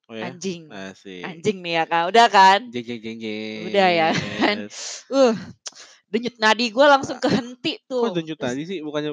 Oh 0.09 0.15
ya? 0.17 0.37
Anjing, 0.37 0.71
Asik. 0.71 1.27
anjing 1.27 1.59
nih 1.65 1.75
ya 1.83 1.85
kan, 1.91 2.03
udah 2.13 2.27
kan? 2.33 2.61
Jeng 2.73 2.85
jeng 2.87 3.01
jeng 3.03 3.21
Udah 3.61 3.89
ya 3.93 4.09
kan, 4.17 4.57
jet. 4.57 4.73
uh, 5.13 5.35
denyut 6.13 6.37
nadi 6.43 6.71
gue 6.75 6.87
langsung 6.87 7.19
kehenti 7.23 7.81
Kok 7.99 8.09
tuh. 8.09 8.17
denyut 8.17 8.39
Terus 8.39 8.45
nadi 8.45 8.63
sih? 8.71 8.79
Bukannya 8.87 9.13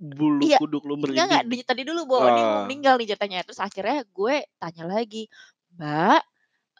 bulu 0.00 0.46
Iya, 0.46 0.58
kuduk 0.58 0.82
lu 0.88 0.96
enggak 1.04 1.24
enggak, 1.26 1.40
merinding? 1.40 1.50
denyut 1.52 1.66
nadi 1.68 1.82
dulu, 1.84 2.00
Bu, 2.08 2.16
ini 2.32 2.40
mau 2.48 2.56
Oh. 2.56 2.64
meninggal 2.64 2.94
nih 2.96 3.08
ceritanya. 3.12 3.38
Terus 3.44 3.60
akhirnya 3.60 3.98
gue 4.08 4.34
tanya 4.56 4.84
lagi, 4.88 5.28
"Mbak, 5.76 6.20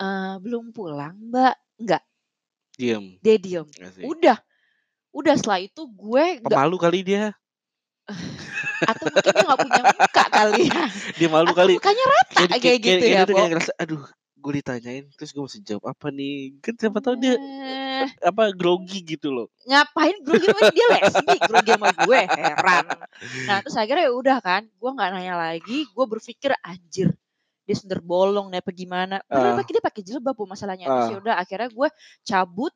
eee, 0.01 0.35
belum 0.45 0.65
pulang, 0.77 1.17
Mbak?" 1.31 1.55
"Enggak." 1.83 2.03
Diem. 2.79 3.21
Dia 3.23 3.37
diem. 3.37 3.69
Asik. 3.81 4.13
Udah 4.13 4.41
udah 5.15 5.35
setelah 5.39 5.61
itu 5.65 5.83
gue 5.93 6.41
Pemalu 6.45 6.77
kali 6.81 7.01
dia. 7.05 7.37
atau 8.91 9.07
mungkin 9.13 9.31
dia 9.37 9.45
nggak 9.47 9.63
punya 9.63 9.83
muka 9.87 10.25
kali 10.33 10.71
ya, 10.73 10.85
Dia 11.19 11.29
malu 11.31 11.53
atau 11.53 11.57
kali. 11.57 11.75
mukanya 11.75 12.05
rata 12.07 12.43
Kayak 12.49 12.53
kayak 12.53 12.75
kayak 12.81 12.81
gitu 12.81 13.05
kayak 13.05 13.15
ya, 13.15 13.23
Bo. 13.29 13.39
kayak 13.39 13.49
ngerasa, 13.57 13.73
"Aduh, 13.83 14.05
gue 14.43 14.53
ditanyain 14.61 15.05
terus 15.17 15.31
gue 15.37 15.43
mesti 15.47 15.61
jawab 15.69 15.85
apa 15.93 16.09
nih?" 16.19 16.59
Kan 16.65 16.75
siapa 16.81 16.99
tahu 17.05 17.17
dia, 17.23 17.35
Eh, 17.37 18.11
apa, 18.31 18.43
grogi 18.57 18.99
gitu 19.07 19.29
loh. 19.37 19.49
ngapain 19.69 20.17
grogi 20.25 20.49
emang 20.49 20.73
dia 20.73 20.87
lesbi 20.97 21.45
grogi 21.45 21.77
sama 21.77 21.93
gue, 21.93 22.21
heran. 22.33 23.05
Nah, 23.45 23.61
terus 23.61 23.77
akhirnya 23.77 24.09
ya 24.09 24.13
udah 24.17 24.39
kan, 24.41 24.63
gue 24.73 24.91
nggak 24.97 25.11
nanya 25.13 25.35
lagi, 25.37 25.85
gue 25.93 26.05
berpikir, 26.09 26.57
"Anjir, 26.65 27.13
dia 27.69 27.77
sundel 27.77 28.01
bolong 28.05 28.49
nih 28.53 28.61
apa 28.65 28.73
gimana." 28.77 29.17
Padahal 29.33 29.53
Heeh. 29.53 29.61
pake 29.61 29.73
dia 29.77 29.85
pakai 29.85 30.03
jilbab, 30.05 30.37
Bu, 30.37 30.45
masalahnya. 30.49 30.93
Terus 30.93 31.09
ya 31.13 31.17
Heeh. 31.17 31.21
udah 31.21 31.37
akhirnya 31.41 31.69
gue 31.73 31.89
cabut 32.25 32.73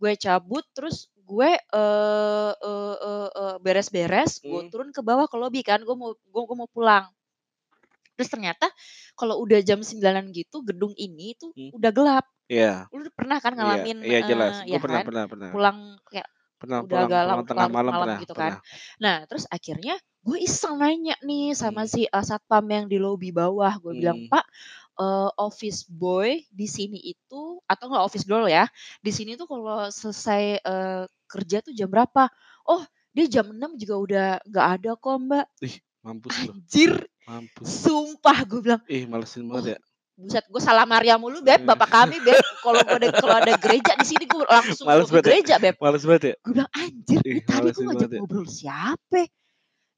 gue 0.00 0.12
cabut 0.20 0.64
terus 0.76 1.08
gue, 1.24 1.50
eee 1.56 2.52
eee 2.64 2.94
eee 3.04 3.28
eee, 3.36 3.54
beres-beres, 3.64 4.32
gue 4.44 4.60
Mmm. 4.60 4.70
turun 4.72 4.92
ke 4.96 5.00
bawah 5.04 5.24
ke 5.28 5.36
lobi 5.40 5.60
kan, 5.64 5.80
gue 5.84 5.96
mau 5.96 6.12
gue 6.16 6.42
gue 6.48 6.56
mau 6.58 6.68
pulang. 6.72 7.15
Terus 8.18 8.30
ternyata 8.32 8.66
kalau 9.18 9.40
udah 9.44 9.60
jam 9.64 9.80
9-an 9.84 10.32
gitu 10.32 10.64
gedung 10.64 10.92
ini 10.96 11.36
tuh 11.38 11.52
Hmm. 11.56 11.70
udah 11.76 11.90
gelap. 11.92 12.24
Iya. 12.52 12.66
Lu 12.94 13.08
pernah 13.14 13.38
kan 13.42 13.54
Iya, 13.64 13.78
ngalamin, 13.82 14.04
iya 14.06 14.18
jelas. 14.30 14.54
eee, 14.56 14.62
Gue 14.68 14.78
ya 14.78 14.82
pernah 14.84 15.00
kan? 15.00 15.06
pernah 15.06 15.24
pernah. 15.32 15.52
Pulang 15.52 15.98
kayak 16.10 16.28
Pernah 16.60 16.80
udah 16.80 17.02
pulang 17.02 17.12
galau 17.12 17.40
pulang 17.44 17.44
tengah 17.48 17.68
malam 17.76 17.92
malam 17.92 17.94
pernah 18.00 18.18
gitu 18.20 18.32
kan. 18.36 18.54
pernah. 18.54 18.58
Nah, 19.02 19.24
terus 19.30 19.46
akhirnya 19.52 19.96
gue 20.26 20.38
iseng 20.44 20.80
nanya 20.82 21.16
nih 21.24 21.54
sama 21.56 21.84
Hmm. 21.84 21.90
si, 21.90 22.06
eee, 22.08 22.24
satpam 22.26 22.64
yang 22.70 22.86
di 22.92 22.98
lobi 23.00 23.30
bawah. 23.34 23.72
Gue 23.82 23.94
bilang, 23.98 24.18
Hmm. 24.18 24.28
"Pak, 24.30 24.44
eee, 25.00 25.30
office 25.40 25.86
boy 25.90 26.44
di 26.52 26.66
sini 26.70 26.98
itu 27.02 27.60
atau 27.70 27.84
enggak 27.92 28.04
office 28.08 28.26
girl 28.28 28.46
ya, 28.50 28.66
di 29.04 29.12
sini 29.14 29.34
tuh 29.40 29.46
kalau 29.50 29.88
selesai, 29.92 30.60
eee, 30.64 31.02
kerja 31.30 31.58
tuh 31.66 31.72
jam 31.76 31.88
berapa?" 31.92 32.28
"Oh, 32.68 32.82
dia 33.16 33.26
jam 33.30 33.48
6 33.54 33.76
juga 33.80 33.94
udah 34.00 34.26
nggak 34.48 34.66
ada 34.82 34.90
kok, 35.00 35.16
Mbak." 35.24 35.46
Ih, 35.62 35.80
mampus 36.04 36.42
lu. 36.44 36.56
Anjir, 36.56 36.92
Mampus. 37.26 37.66
sumpah 37.82 38.38
gue 38.46 38.60
bilang, 38.62 38.80
Ih, 38.86 39.02
malesin 39.04 39.42
"Oh, 39.44 39.58
banget 39.58 39.74
ya. 39.74 39.78
buset 40.16 40.44
gue 40.48 40.62
salam 40.62 40.88
Maria 40.88 41.18
mulu, 41.18 41.42
Beb, 41.42 41.60
Iya. 41.60 41.68
bapak 41.68 41.90
kami, 41.92 42.16
Beb. 42.22 42.40
Kalau 42.62 42.80
ada 42.80 43.08
kalau 43.12 43.34
ada 43.36 43.52
gereja 43.58 43.92
di 43.98 44.06
sini 44.06 44.24
gue 44.24 44.46
langsung 44.46 44.86
Males 44.86 45.10
ke 45.10 45.18
ya. 45.18 45.24
gereja, 45.26 45.54
Beb." 45.58 45.74
Males 45.76 46.02
banget 46.02 46.22
ya. 46.22 46.34
Gue 46.40 46.52
bilang, 46.54 46.70
"Anjir, 46.72 47.20
Ih, 47.20 47.30
ini 47.36 47.40
tadi 47.42 47.68
gue 47.68 47.84
ngajak 47.84 48.08
ya. 48.08 48.18
ngobrol 48.22 48.46
siapa?" 48.46 49.20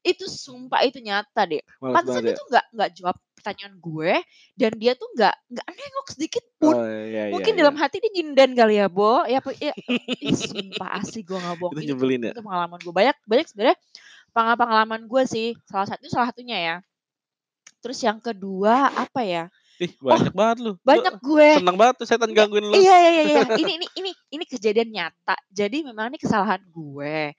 Itu 0.01 0.25
sumpah 0.25 0.81
itu 0.83 0.99
nyata 0.99 1.43
deh. 1.45 1.61
Pantesan 1.77 2.23
dia 2.23 2.31
ya. 2.33 2.37
tuh 2.39 2.45
nggak 2.49 2.65
nggak 2.71 2.89
jawab 2.97 3.15
pertanyaan 3.35 3.73
gue 3.79 4.11
dan 4.55 4.71
dia 4.75 4.91
tuh 4.95 5.07
nggak 5.15 5.35
nggak 5.53 5.67
nengok 5.69 6.07
sedikit 6.15 6.45
pun. 6.57 6.75
Oh, 6.75 6.83
iya 6.87 7.29
iya 7.29 7.33
Mungkin 7.35 7.53
iya. 7.53 7.59
dalam 7.63 7.75
hati 7.77 7.95
dia 7.99 8.11
nginden 8.15 8.51
kali 8.55 8.75
ya, 8.79 8.87
Bo. 8.87 9.23
Ya 9.27 9.39
ya 9.59 9.73
ih 10.19 10.35
sumpah 10.35 10.99
asli 10.99 11.21
gue 11.23 11.35
nggak 11.35 11.55
bohong. 11.59 11.73
Itu 11.77 11.95
Itu 11.95 12.05
ya. 12.15 12.31
itu 12.31 12.41
pengalaman 12.43 12.79
gue. 12.79 12.93
Banyak 12.95 13.15
banyak 13.27 13.45
sebenarnya 13.47 13.77
pengalaman-pengalaman 14.31 15.01
gue 15.07 15.23
sih. 15.27 15.47
Salah 15.67 15.87
satu 15.87 16.07
salah 16.07 16.31
satunya 16.31 16.57
ya. 16.59 16.75
Terus 17.83 17.99
yang 18.03 18.19
kedua 18.19 18.91
apa 18.91 19.21
ya? 19.23 19.43
Ih, 19.83 19.93
Oh, 20.11 20.19
banyak 20.19 20.33
banget 20.35 20.57
lu. 20.65 20.71
Lu 20.91 20.99
banyak 20.99 21.15
gue. 21.23 21.51
seneng 21.53 21.75
banget 21.79 21.95
tuh 22.03 22.07
setan 22.09 22.31
gangguin 22.35 22.67
lu. 22.67 22.79
iya 22.79 22.93
iya 23.03 23.11
iya 23.15 23.23
iya. 23.29 23.43
Ini 23.55 23.71
ini 23.81 23.87
ini 23.99 24.11
ini 24.35 24.43
kejadian 24.47 24.89
nyata. 24.93 25.35
Jadi 25.51 25.83
memang 25.87 26.11
ini 26.13 26.19
kesalahan 26.21 26.61
gue. 26.69 27.33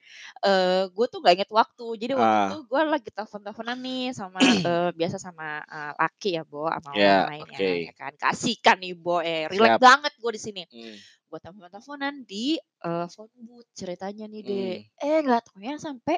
Eee, 0.45 0.81
gue 0.95 1.05
tuh 1.11 1.19
nggak 1.23 1.35
inget 1.41 1.51
waktu. 1.53 1.85
Jadi 2.01 2.13
waktu 2.17 2.35
itu 2.43 2.53
Ah. 2.53 2.61
gue 2.67 2.81
lagi 2.87 3.09
telepon-teleponan 3.13 3.77
nih 3.81 4.03
sama, 4.17 4.55
eee, 4.63 4.89
biasa 4.99 5.17
sama, 5.21 5.63
eee, 5.67 5.91
laki 6.01 6.29
ya, 6.39 6.43
Bo, 6.47 6.67
sama 6.71 6.91
orang 7.03 7.19
Ya, 7.19 7.29
lainnya 7.29 7.61
oke. 7.61 7.69
ya 7.79 7.93
kan. 7.97 8.11
Keasikan 8.19 8.77
nih, 8.83 8.93
Bo, 8.99 9.19
eh 9.23 9.47
rileks 9.51 9.75
Siap. 9.75 9.81
banget 9.81 10.13
gue 10.19 10.31
di 10.37 10.41
sini. 10.41 10.63
Hmm. 10.71 11.01
Gue 11.31 11.39
telepon-teleponan 11.43 12.25
di, 12.27 12.57
eee, 12.59 13.05
phone 13.13 13.33
booth 13.47 13.69
ceritanya 13.77 14.25
nih, 14.31 14.41
Dek. 14.47 14.79
Hmm. 14.79 14.91
Eh, 15.03 15.19
nggak 15.25 15.41
taunya 15.51 15.75
sampai 15.79 16.17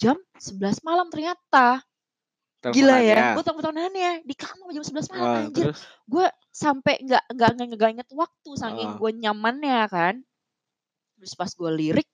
jam 0.00 0.16
11 0.38 0.80
malam 0.86 1.08
ternyata. 1.12 1.80
Gila 2.68 3.00
ya, 3.00 3.24
gue 3.32 3.40
telepon-teleponannya 3.40 4.20
di 4.28 4.34
kamar 4.36 4.68
jam 4.76 4.84
11 4.84 5.08
malam, 5.08 5.32
Ah, 5.32 5.40
anjir. 5.48 5.72
Gue 6.04 6.28
sampai 6.52 7.00
nggak 7.00 7.24
nggak 7.32 7.90
inget 7.96 8.08
waktu 8.12 8.50
saking 8.60 8.90
Ah. 8.92 9.00
gue 9.00 9.10
nyamannya 9.16 9.80
kan. 9.88 10.14
Terus 11.18 11.34
pas 11.38 11.50
gue 11.52 11.70
lirik, 11.74 12.08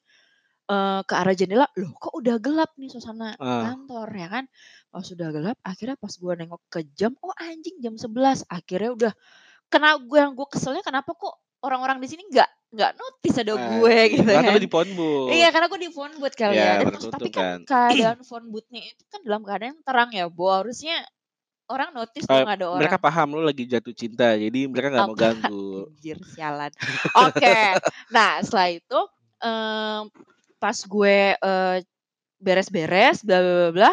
eee, 0.71 1.01
ke 1.09 1.15
arah 1.17 1.35
jendela, 1.37 1.67
loh 1.81 1.93
kok 1.99 2.15
udah 2.17 2.37
gelap 2.43 2.71
nih 2.81 2.91
suasana 2.93 3.37
Ah. 3.39 3.63
kantor 3.73 4.09
ya 4.15 4.29
kan. 4.33 4.45
Pas 4.93 5.07
udah 5.11 5.29
gelap 5.35 5.59
akhirnya 5.65 5.97
pas 6.01 6.15
gue 6.15 6.33
nengok 6.39 6.63
ke 6.73 6.81
jam, 6.99 7.13
oh 7.23 7.35
anjing 7.39 7.77
jam 7.85 7.95
11. 8.01 8.45
Akhirnya 8.51 8.91
udah 8.97 9.13
kena 9.73 9.99
gue 10.03 10.19
yang 10.21 10.35
gue 10.39 10.49
keselnya 10.51 10.83
kenapa 10.87 11.13
kok 11.17 11.37
orang-orang 11.67 11.99
di 12.03 12.09
sini 12.11 12.25
nggak 12.31 12.51
nggak 12.77 12.93
notice 13.01 13.37
ada 13.43 13.55
gue 13.59 13.97
Anjing. 13.97 14.21
gitu 14.21 14.33
Karena 14.33 14.49
kan. 14.49 14.55
lu 14.55 14.61
di 14.65 14.69
phone 14.73 14.91
booth. 14.99 15.41
Iya, 15.41 15.51
karena 15.55 15.67
gue 15.73 15.81
di 15.87 15.93
phone 15.95 16.15
booth 16.21 16.37
kali 16.39 16.59
Iya, 16.59 16.69
ya. 16.69 16.75
Dan 16.81 16.89
karena 16.89 16.97
maksud 16.97 17.11
tutup 17.13 17.19
tapi 17.19 17.31
kan 17.35 17.47
kan. 17.65 17.69
keadaan 17.69 18.23
phone 18.29 18.49
booth-nya 18.53 18.83
itu 18.93 19.03
kan 19.13 19.21
dalam 19.27 19.43
keadaan 19.47 19.79
yang 19.79 19.83
terang 19.87 20.11
ya, 20.15 20.27
Bo. 20.31 20.49
Harusnya 20.53 21.03
orang 21.73 21.91
notice 21.97 22.27
Eh, 22.27 22.45
dong 22.45 22.47
ada 22.49 22.67
mereka 22.75 22.97
orang. 22.97 22.99
paham 23.05 23.29
lu 23.39 23.43
lagi 23.47 23.65
jatuh 23.73 23.95
cinta, 23.95 24.35
jadi 24.35 24.59
mereka 24.67 24.89
nggak 24.93 25.07
mau 25.07 25.15
ganggu. 25.23 25.87
Anjir, 25.97 26.19
sialan. 26.25 26.73
Oke. 27.17 27.79
Nah, 28.13 28.41
setelah 28.45 28.69
itu, 28.73 29.01
mmm, 29.43 30.01
pas 30.63 30.79
gue, 30.79 31.19
eee, 31.37 31.77
beres-beres 32.43 33.23
bla 33.27 33.39
bla 33.43 33.55
bla 33.55 33.71
bla, 33.75 33.93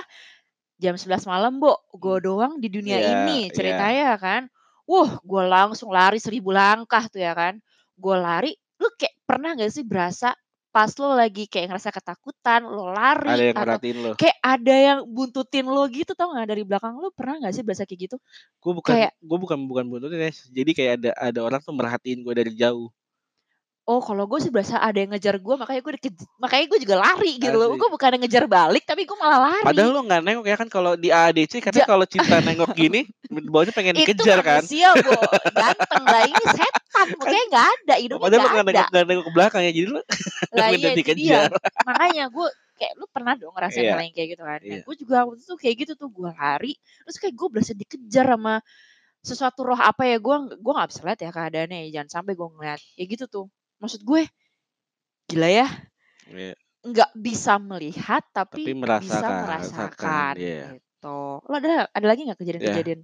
jam 0.81 0.95
11 0.99 1.25
malam, 1.29 1.59
Bo, 1.61 1.77
gue 1.95 2.17
Hmm. 2.17 2.23
doang 2.23 2.59
di 2.61 2.69
dunia 2.71 2.99
Iya 2.99 3.03
ini 3.03 3.49
iya. 3.55 3.55
ceritanya 3.55 4.15
kan. 4.19 4.49
Wuh, 4.89 5.19
gue 5.23 5.43
langsung 5.47 5.91
lari 5.93 6.19
1000 6.21 6.51
langkah 6.55 7.05
tuh 7.11 7.21
ya 7.23 7.33
kan. 7.37 7.59
Gue 7.99 8.15
lari, 8.19 8.51
lu 8.83 8.89
kayak 8.99 9.15
pernah 9.23 9.49
nggak 9.55 9.71
sih 9.71 9.85
berasa 9.87 10.35
pas 10.73 10.89
lo 10.97 11.13
lagi 11.13 11.45
kayak 11.45 11.69
ngerasa 11.69 11.89
ketakutan, 11.93 12.65
lo 12.65 12.89
Ada 12.89 12.97
lari 12.97 13.53
yang 13.53 13.57
atau 13.61 13.77
lu. 14.03 14.11
kayak 14.17 14.37
ada 14.41 14.73
yang 14.73 14.99
buntutin 15.05 15.65
lo 15.69 15.85
gitu 15.87 16.11
tau 16.17 16.33
nggak 16.33 16.49
dari 16.49 16.63
belakang 16.65 16.97
lo, 16.97 17.13
pernah 17.13 17.35
nggak 17.45 17.53
sih 17.55 17.63
berasa 17.67 17.85
kayak 17.85 18.09
gitu? 18.09 18.17
Gue 18.57 18.73
bukan 18.73 18.93
Kayak 18.97 19.11
gue 19.21 19.37
bukan 19.43 19.59
bukan 19.69 19.85
buntutin 19.91 20.19
ya. 20.27 20.31
Jadi 20.33 20.71
kayak 20.73 20.91
ada 20.97 21.11
ada 21.17 21.39
orang 21.45 21.61
tuh 21.61 21.75
merhatiin 21.77 22.19
gue 22.25 22.33
dari 22.33 22.51
jauh. 22.57 22.89
Oh, 23.83 23.99
kalau 23.99 24.23
gue 24.31 24.39
sih 24.39 24.47
berasa 24.47 24.79
ada 24.79 24.95
yang 24.95 25.11
ngejar 25.11 25.35
gue, 25.37 25.55
makanya 25.59 25.83
gue 25.83 25.93
dikej 25.99 26.15
makanya 26.39 26.71
gue 26.71 26.79
juga 26.87 26.95
lari 27.03 27.35
gitu 27.35 27.51
loh. 27.51 27.75
Gue 27.75 27.89
bukannya 27.91 28.23
ngejar 28.23 28.47
balik, 28.47 28.87
tapi 28.87 29.03
gue 29.03 29.17
malah 29.19 29.59
Padahal 29.59 29.91
lari. 29.91 29.95
lu 29.99 30.01
nggak 30.07 30.21
nengok 30.23 30.45
ya 30.47 30.55
kan 30.55 30.69
kalau 30.71 30.95
di 30.95 31.11
AADC 31.11 31.59
katanya 31.59 31.83
Ja 31.83 31.91
kalau 31.91 32.05
cinta 32.07 32.39
nengok 32.39 32.71
gini, 32.71 33.03
bawahnya 33.27 33.75
pengen 33.75 33.99
Itu 33.99 34.15
dikejar 34.15 34.39
kan. 34.39 34.63
manusia, 34.63 34.87
Bo, 34.95 35.11
ganteng 35.51 36.03
lah. 36.07 36.23
Ini 36.23 36.43
setan, 36.47 36.79
Kan 36.93 37.07
makanya 37.19 37.43
nggak 37.51 37.67
ada, 37.67 37.93
hidungnya 37.99 38.23
padahal 38.23 38.39
lu 38.39 38.47
nggak 38.47 38.65
nengok 38.71 38.87
nggak 38.87 39.03
nengok 39.03 39.25
ke 39.27 39.31
belakang 39.35 39.61
ya, 39.67 39.71
jadi 39.75 39.87
lu 39.91 39.99
Lah 39.99 40.05
iya 40.71 40.75
itu 40.79 40.89
dikejar. 41.03 41.49
Makanya 41.83 42.23
gue 42.31 42.47
kayak 42.73 42.93
lu 42.95 43.05
pernah 43.11 43.33
dong 43.35 43.51
ngerasain 43.51 43.83
Iya. 43.83 43.91
hal 43.91 44.01
yang 44.01 44.15
kayak 44.15 44.29
gitu 44.31 44.43
kan. 44.47 44.59
Nah, 44.63 44.67
Iya. 44.71 44.81
gue 44.87 44.95
juga 44.95 45.15
waktu 45.27 45.41
itu 45.43 45.55
kayak 45.59 45.75
gitu 45.83 45.93
tuh, 45.99 46.07
gue 46.07 46.29
lari, 46.31 46.73
terus 47.03 47.17
kayak 47.19 47.35
gue 47.35 47.47
berasa 47.51 47.73
dikejar 47.75 48.25
sama 48.31 48.55
sesuatu 49.19 49.59
roh 49.63 49.75
apa 49.75 50.07
ya, 50.07 50.23
gue 50.23 50.35
gue 50.55 50.71
nggak 50.71 50.87
bisa 50.87 51.01
lihat 51.03 51.19
ya 51.19 51.31
keadaannya 51.31 51.77
ya, 51.83 51.99
jangan 51.99 52.09
sampai 52.23 52.33
gue 52.33 52.47
ngeliat. 52.47 52.79
Ya 52.95 53.03
gitu 53.03 53.27
tuh. 53.27 53.47
Maksud 53.83 54.01
gue, 54.07 54.23
gila 55.27 55.49
ya, 55.51 55.67
nggak 56.83 57.11
bisa 57.19 57.59
melihat 57.59 58.23
tapi 58.31 58.63
Tapi 58.63 58.71
bisa 58.71 58.79
merasakan, 58.79 59.19
rasakan, 59.19 59.43
merasakan 59.43 60.33
iya. 60.39 60.63
gitu. 60.75 61.19
Lo 61.43 61.55
ada 61.59 61.91
ada 61.91 62.07
lagi 62.07 62.21
nggak 62.27 62.39
kejadian-kejadian? 62.39 63.03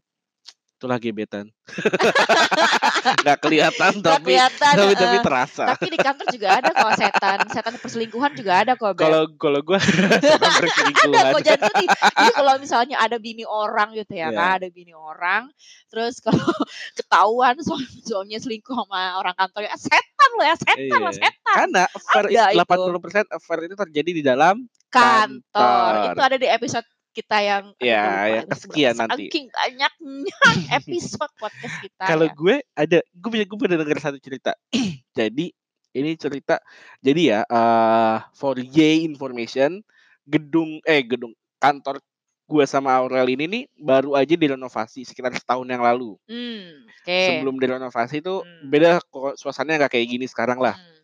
Itulah 0.79 0.95
gebetan. 0.95 1.51
Nggak 3.19 3.37
kelihatan 3.43 3.91
Nggak 3.99 4.15
tapi 4.15 4.31
kelihatan, 4.31 4.73
tapi 4.75 4.93
tapi 4.95 5.17
heeh. 5.19 5.23
terasa. 5.23 5.63
Tapi 5.75 5.85
di 5.91 5.99
kantor 5.99 6.27
juga 6.31 6.47
ada 6.55 6.69
kok 6.71 6.91
setan, 6.95 7.37
setan 7.51 7.73
perselingkuhan 7.75 8.31
juga 8.31 8.51
ada 8.63 8.73
kok. 8.79 8.95
Kalau 8.95 9.27
kalau 9.35 9.59
gue 9.59 9.75
setan 10.23 10.39
Ada 10.39 10.59
perselingkuhan. 10.63 11.31
kok 11.35 11.41
jangan 11.43 11.63
sedih. 11.67 11.87
Jadi 11.91 12.31
kalau 12.31 12.53
misalnya 12.57 12.95
ada 12.97 13.17
bini 13.19 13.43
orang 13.43 13.91
gitu 13.91 14.13
ya 14.15 14.29
Iya. 14.29 14.35
kan, 14.35 14.51
ada 14.61 14.67
bini 14.69 14.93
orang, 14.93 15.41
terus 15.87 16.23
kalau 16.23 16.47
ketahuan 16.99 17.55
suami 17.59 17.87
suaminya 17.99 18.39
selingkuh 18.39 18.71
sama 18.75 19.17
orang 19.17 19.35
kantornya, 19.35 19.71
"Ah, 19.71 19.79
setan 19.79 20.29
lo 20.37 20.43
ya, 20.43 20.55
setan 20.55 20.99
lo, 21.01 21.11
Iya. 21.11 21.17
setan." 21.17 21.55
Karena 21.59 21.83
affair 21.89 22.23
Ada 22.23 22.31
itu 22.31 22.55
itu. 22.55 22.59
80% 22.63 23.25
affair 23.29 23.59
itu 23.65 23.75
terjadi 23.75 24.11
di 24.15 24.23
dalam 24.23 24.55
Kantor. 24.87 25.43
kantor. 25.53 25.91
Itu 26.13 26.21
ada 26.23 26.37
di 26.37 26.47
episode 26.47 26.87
kita 27.11 27.37
yang 27.41 27.63
gue 27.75 27.85
Ya, 27.85 28.01
lupa 28.03 28.27
yang 28.29 28.47
kesekian 28.47 28.95
nanti. 28.95 29.23
Saking 29.27 29.47
banyaknya 29.49 30.35
episode 30.79 31.33
podcast 31.35 31.75
kita 31.81 32.03
Kalau 32.05 32.27
ya. 32.27 32.33
gue 32.33 32.55
ada, 32.73 32.99
gue 33.03 33.29
punya 33.29 33.45
gue 33.45 33.57
pernah 33.57 33.77
denger 33.77 33.99
satu 33.99 34.17
cerita. 34.17 34.51
jadi 35.17 35.45
ini 35.89 36.11
cerita, 36.15 36.61
jadi 37.01 37.21
ya 37.21 37.39
eh 37.43 38.17
for 38.33 38.55
y 38.55 38.77
information, 39.01 39.81
gedung 40.23 40.77
eh 40.85 41.01
gedung 41.01 41.33
kantor 41.57 41.97
gue 42.45 42.65
sama 42.65 42.97
Aurel 42.97 43.29
ini 43.29 43.45
nih 43.45 43.63
baru 43.77 44.17
aja 44.17 44.33
direnovasi 44.33 45.05
sekitar 45.05 45.33
setahun 45.33 45.65
yang 45.65 45.81
lalu. 45.81 46.17
Hmm, 46.25 46.85
oke. 46.89 47.17
Sebelum 47.25 47.57
direnovasi 47.57 48.21
itu 48.21 48.41
Hmm. 48.41 48.69
beda 48.69 49.01
kok 49.01 49.37
suasananya 49.37 49.85
nggak 49.85 49.93
kayak 49.97 50.07
gini 50.09 50.25
sekarang 50.25 50.57
lah. 50.57 50.73
Hmm. 50.77 50.98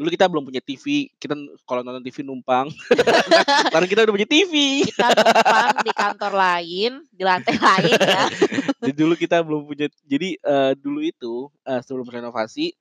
Dulu 0.00 0.08
kita 0.08 0.24
belum 0.32 0.48
punya 0.48 0.64
TV, 0.64 1.12
kita 1.20 1.36
kalau 1.68 1.84
nonton 1.84 2.00
TV 2.00 2.24
numpang. 2.24 2.72
Sekarang 3.68 3.84
kita 3.84 4.08
udah 4.08 4.14
punya 4.16 4.24
TV. 4.24 4.80
Kita 4.88 5.12
numpang 5.12 5.76
di 5.84 5.92
kantor 5.92 6.32
lain, 6.32 6.92
di 7.12 7.20
lantai 7.20 7.60
lain 7.60 8.00
ya. 8.00 8.24
Jadi 8.80 8.94
dulu 8.96 9.12
kita 9.12 9.44
belum 9.44 9.68
punya. 9.68 9.92
Jadi 10.08 10.40
eh, 10.40 10.72
dulu 10.80 11.04
itu 11.04 11.52
eh, 11.68 11.84
sebelum 11.84 12.08
renovasi 12.08 12.72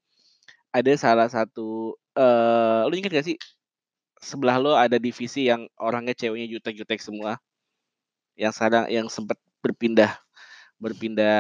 ada 0.71 0.95
salah 0.95 1.27
satu. 1.27 1.99
eh 2.15 2.83
lu 2.87 2.95
inget 2.95 3.11
gak 3.11 3.27
sih 3.27 3.35
sebelah 4.19 4.59
lo 4.59 4.75
ada 4.75 4.99
divisi 4.99 5.47
yang 5.47 5.67
orangnya 5.79 6.11
ceweknya 6.15 6.47
jutek-jutek 6.55 6.99
semua, 6.99 7.39
yang 8.35 8.51
sekarang 8.51 8.87
yang 8.91 9.07
sempat 9.07 9.39
berpindah 9.59 10.19
berpindah 10.79 11.37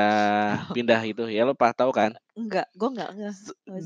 pindah 0.75 0.99
itu 1.01 1.23
ya 1.31 1.47
lo 1.47 1.55
pasti 1.55 1.79
tahu 1.81 1.91
kan? 1.91 2.11
Enggak, 2.35 2.67
gue 2.71 2.89
enggak 2.91 3.09
enggak. 3.15 3.33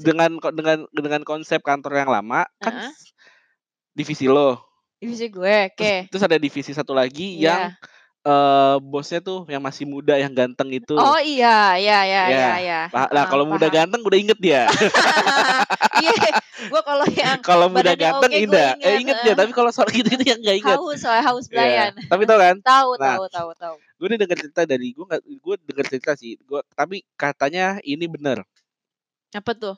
Dengan 0.02 0.30
dengan 0.52 0.78
dengan 0.90 1.22
konsep 1.24 1.62
kantor 1.62 2.04
yang 2.04 2.10
lama 2.12 2.46
kan 2.58 2.74
Heeh. 2.74 2.92
s- 2.92 3.14
divisi 3.94 4.26
lo. 4.26 4.58
Divisi 4.98 5.28
gue, 5.28 5.56
Terus 5.72 5.78
oke. 5.78 5.94
terus 6.10 6.24
ada 6.24 6.38
divisi 6.40 6.72
satu 6.72 6.92
lagi 6.92 7.38
yang 7.38 7.70
Iya. 7.70 8.02
eh 8.24 8.76
bosnya 8.80 9.20
tuh 9.20 9.44
yang 9.52 9.60
masih 9.60 9.84
muda 9.84 10.16
yang 10.16 10.32
ganteng 10.32 10.72
itu. 10.72 10.96
Oh 10.96 11.20
iya, 11.20 11.76
iya, 11.76 11.98
iya, 12.08 12.22
Ya. 12.24 12.30
iya, 12.32 12.54
iya. 12.58 12.82
Lah, 12.88 13.12
lah 13.12 13.28
Heeh, 13.28 13.32
kalau 13.36 13.44
muda 13.44 13.68
ganteng 13.68 14.00
udah 14.00 14.16
inget 14.18 14.40
dia. 14.40 14.64
Iya, 15.94 16.14
gue 16.72 16.82
kalau 16.82 17.06
yang 17.06 17.38
Kalau 17.50 17.68
muda 17.70 17.94
ganteng 17.94 18.32
gue 18.32 18.44
indah. 18.48 18.80
Eh 18.80 18.98
inget, 18.98 19.02
inget 19.04 19.18
dia, 19.28 19.34
tapi 19.38 19.52
kalau 19.52 19.70
soal 19.70 19.92
gitu 19.92 20.08
itu 20.10 20.24
yang 20.26 20.40
nggak 20.42 20.58
inget. 20.64 20.78
Haus, 20.80 20.98
soalnya 21.04 21.24
haus 21.30 21.46
Iya. 21.46 21.54
belayan. 21.54 21.92
Tapi 22.10 22.24
tau 22.26 22.40
kan? 22.40 22.56
Tahu, 22.64 22.90
Nah, 22.98 23.08
tahu, 23.14 23.24
tahu, 23.30 23.50
tahu, 23.60 23.76
gue 24.04 24.20
denger 24.20 24.36
cerita 24.36 24.68
dari 24.68 24.92
gue 24.92 25.06
nggak 25.08 25.24
gue 25.24 25.56
denger 25.72 25.86
cerita 25.88 26.12
sih. 26.20 26.36
Gue 26.44 26.60
tapi 26.76 27.08
katanya 27.16 27.80
ini 27.88 28.04
bener. 28.12 28.44
Apa 29.32 29.56
tuh? 29.56 29.76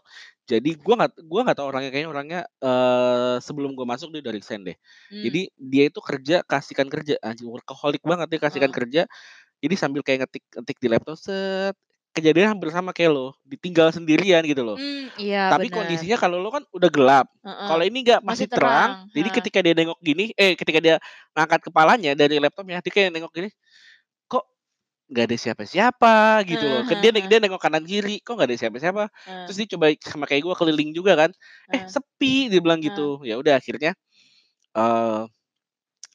Jadi 0.50 0.74
gue 0.78 0.94
nggak 0.98 1.22
gue 1.22 1.42
nggak 1.46 1.58
tahu 1.62 1.68
orangnya 1.70 1.90
kayaknya 1.94 2.10
orangnya 2.10 2.42
eh 2.62 3.38
sebelum 3.38 3.78
gue 3.78 3.86
masuk 3.86 4.10
dia 4.14 4.26
udah 4.26 4.34
resign 4.34 4.66
deh. 4.66 4.78
Hmm. 5.14 5.24
Jadi 5.30 5.42
dia 5.54 5.84
itu 5.94 6.00
kerja 6.02 6.42
kasihkan 6.42 6.90
kerja 6.90 7.22
anjing 7.22 7.50
workaholic 7.54 8.02
banget 8.02 8.28
dia 8.34 8.40
kasihkan 8.42 8.74
Heeh. 8.74 8.78
kerja. 8.82 9.02
Jadi 9.62 9.76
sambil 9.78 10.02
kayak 10.02 10.26
ngetik 10.28 10.44
ngetik 10.58 10.78
di 10.82 10.88
laptop 10.90 11.18
set 11.22 11.78
kejadian 12.16 12.56
hampir 12.56 12.72
sama 12.72 12.96
kayak 12.96 13.12
lo, 13.12 13.36
ditinggal 13.44 13.92
sendirian 13.92 14.40
gitu 14.48 14.64
loh. 14.64 14.80
Hmm, 14.80 15.12
iya 15.20 15.52
Tapi 15.52 15.68
bener. 15.68 15.84
kondisinya 15.84 16.16
kalau 16.16 16.40
lo 16.40 16.48
kan 16.48 16.64
udah 16.72 16.88
gelap. 16.88 17.28
Heeh. 17.44 17.68
Kalau 17.68 17.84
ini 17.84 18.00
enggak 18.08 18.22
Masih 18.24 18.48
masih 18.48 18.48
terang. 18.56 18.72
terang, 19.04 19.12
Jadi 19.12 19.30
ketika 19.36 19.60
dia 19.60 19.74
nengok 19.76 20.00
gini, 20.00 20.26
eh 20.40 20.56
ketika 20.56 20.80
dia 20.80 20.96
ngangkat 21.36 21.62
kepalanya 21.68 22.16
dari 22.16 22.40
laptopnya, 22.40 22.80
dia 22.80 22.92
kayak 22.96 23.12
nengok 23.12 23.32
gini, 23.36 23.50
nggak 25.12 25.26
ada 25.32 25.38
siapa-siapa 25.38 26.16
gitu 26.50 26.66
loh. 26.72 26.82
Kan 26.88 26.98
dia, 27.04 27.12
dia 27.14 27.40
nengok 27.42 27.62
kanan 27.62 27.86
kiri, 27.86 28.22
kok 28.26 28.36
nggak 28.38 28.50
ada 28.52 28.58
siapa-siapa. 28.60 29.04
Terus 29.46 29.56
dia 29.62 29.68
coba 29.78 29.86
sama 30.02 30.26
kayak 30.30 30.44
gue 30.48 30.56
keliling 30.58 30.92
juga 30.98 31.14
kan. 31.20 31.32
Eh 31.74 31.84
sepi 31.90 32.50
dia 32.52 32.60
bilang 32.64 32.82
gitu. 32.84 33.22
Ya 33.26 33.38
udah 33.40 33.58
akhirnya 33.62 33.94
eh 34.78 35.22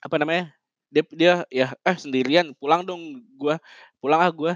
apa 0.04 0.16
namanya? 0.20 0.52
Dia 0.92 1.02
dia 1.14 1.34
ya 1.52 1.66
eh 1.86 1.96
sendirian 1.98 2.52
pulang 2.58 2.82
dong 2.88 3.22
gua. 3.38 3.58
Pulang 4.02 4.20
ah 4.22 4.30
gua. 4.32 4.54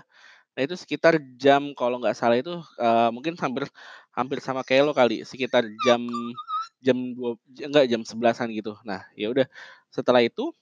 Nah 0.57 0.63
itu 0.67 0.75
sekitar 0.79 1.19
jam 1.41 1.73
kalau 1.79 1.99
nggak 2.03 2.17
salah 2.19 2.39
itu 2.41 2.55
eh, 2.81 3.11
mungkin 3.15 3.35
hampir 3.41 3.67
hampir 4.15 4.39
sama 4.45 4.63
kayak 4.67 4.85
lo 4.91 4.93
kali, 4.97 5.23
sekitar 5.27 5.67
jam 5.87 6.03
jam 6.85 6.97
dua 7.17 7.37
enggak 7.63 7.87
jam 7.91 8.03
sebelasan 8.07 8.51
gitu. 8.55 8.77
Nah, 8.87 9.05
ya 9.19 9.31
udah 9.33 9.47
setelah 9.93 10.23
itu 10.25 10.53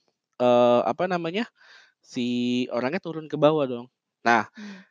eh 0.41 0.81
apa 0.87 1.05
namanya? 1.09 1.45
Si 2.03 2.27
orangnya 2.69 2.99
turun 2.99 3.25
ke 3.25 3.39
bawah 3.39 3.63
dong. 3.63 3.87
Nah, 4.21 4.51
Hmm. 4.53 4.83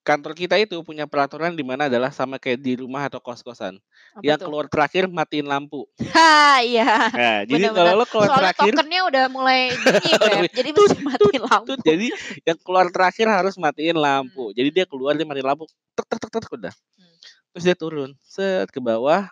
kantor 0.00 0.32
kita 0.32 0.56
itu 0.56 0.80
punya 0.80 1.04
peraturan 1.04 1.52
di 1.52 1.60
mana 1.60 1.86
adalah 1.86 2.08
sama 2.10 2.40
kayak 2.40 2.58
di 2.64 2.72
rumah 2.74 3.06
atau 3.06 3.20
kos-kosan. 3.20 3.76
Yang 4.24 4.42
tuh? 4.42 4.46
keluar 4.48 4.66
terakhir 4.66 5.06
matiin 5.06 5.44
lampu. 5.44 5.84
Ha, 6.16 6.64
iya. 6.64 7.12
Nah, 7.12 7.38
jadi 7.44 7.68
Bener, 7.68 7.76
kalau 7.76 7.92
lo 8.00 8.06
keluar 8.08 8.26
Soalnya 8.32 8.42
terakhir 8.50 8.72
tokennya 8.74 9.00
udah 9.06 9.24
mulai 9.28 9.60
Beb. 9.70 10.00
bunyi. 10.00 10.10
Jadi 10.58 10.70
mesti 10.72 11.00
matiin 11.04 11.42
lampu. 11.44 11.66
tut. 11.68 11.78
Jadi 11.84 12.06
yang 12.42 12.58
keluar 12.64 12.86
terakhir 12.90 13.26
harus 13.28 13.54
matiin 13.60 13.98
lampu. 14.00 14.50
Hmm. 14.50 14.56
Jadi 14.56 14.68
dia 14.72 14.84
keluar 14.88 15.12
dia 15.14 15.26
matiin 15.28 15.46
lampu. 15.46 15.68
Tek 15.94 16.06
tek 16.08 16.18
tek 16.18 16.30
tek 16.32 16.52
udah. 16.58 16.74
Hmm. 16.74 17.14
Terus 17.54 17.64
dia 17.68 17.76
turun, 17.76 18.10
set 18.24 18.66
ke 18.72 18.80
bawah. 18.80 19.28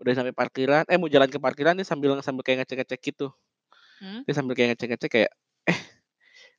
Udah 0.00 0.12
sampai 0.16 0.32
parkiran, 0.32 0.88
eh 0.88 0.96
mau 0.96 1.10
jalan 1.12 1.28
ke 1.28 1.36
parkiran 1.36 1.76
dia 1.76 1.84
sambil 1.84 2.16
sambil 2.24 2.40
kayak 2.40 2.64
ngecek-ngecek 2.64 3.00
gitu. 3.12 3.28
Hmm. 4.00 4.24
Dia 4.24 4.32
sambil 4.32 4.56
kayak 4.56 4.78
ngecek-ngecek 4.78 5.10
kayak 5.12 5.30
eh 5.68 5.80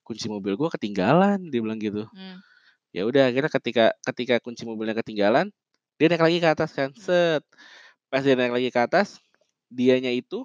kunci 0.06 0.28
mobil 0.28 0.54
gua 0.60 0.70
ketinggalan 0.74 1.40
dia 1.50 1.60
bilang 1.64 1.80
gitu. 1.82 2.06
Hmm. 2.12 2.38
Ya 2.92 3.08
udah 3.08 3.32
akhirnya 3.32 3.52
ketika 3.52 3.86
ketika 4.04 4.36
kunci 4.44 4.68
mobilnya 4.68 4.98
ketinggalan, 5.00 5.50
dia 5.96 6.08
naik 6.12 6.24
lagi 6.24 6.38
ke 6.44 6.50
atas 6.52 6.72
kan. 6.76 6.92
Hmm. 6.92 7.02
Set. 7.02 7.44
Pas 8.12 8.22
dia 8.26 8.36
naik 8.36 8.52
lagi 8.52 8.70
ke 8.74 8.82
atas, 8.82 9.22
dianya 9.72 10.12
itu 10.12 10.44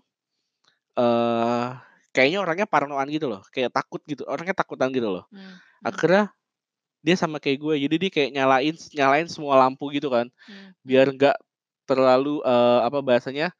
eh 0.97 1.69
kayaknya 2.17 2.39
orangnya 2.41 2.67
parnoan 2.71 3.09
gitu 3.13 3.29
loh, 3.29 3.43
kayak 3.53 3.75
takut 3.75 4.01
gitu. 4.09 4.25
Orangnya 4.25 4.57
takutan 4.57 4.89
gitu 4.95 5.11
loh. 5.11 5.25
Hmm. 5.35 5.59
Hmm. 5.59 5.85
Akhirnya 5.85 6.33
dia 7.05 7.17
sama 7.19 7.39
kayak 7.43 7.59
gue. 7.63 7.75
Jadi 7.87 7.97
dia 8.03 8.11
kayak 8.11 8.31
nyalain 8.35 8.75
nyalain 8.97 9.29
semua 9.31 9.59
lampu 9.61 9.91
gitu 9.95 10.09
kan. 10.11 10.27
Hmm. 10.49 10.73
Biar 10.87 11.11
nggak 11.13 11.37
terlalu 11.87 12.43
eh, 12.47 12.81
apa 12.87 12.99
bahasanya? 13.05 13.53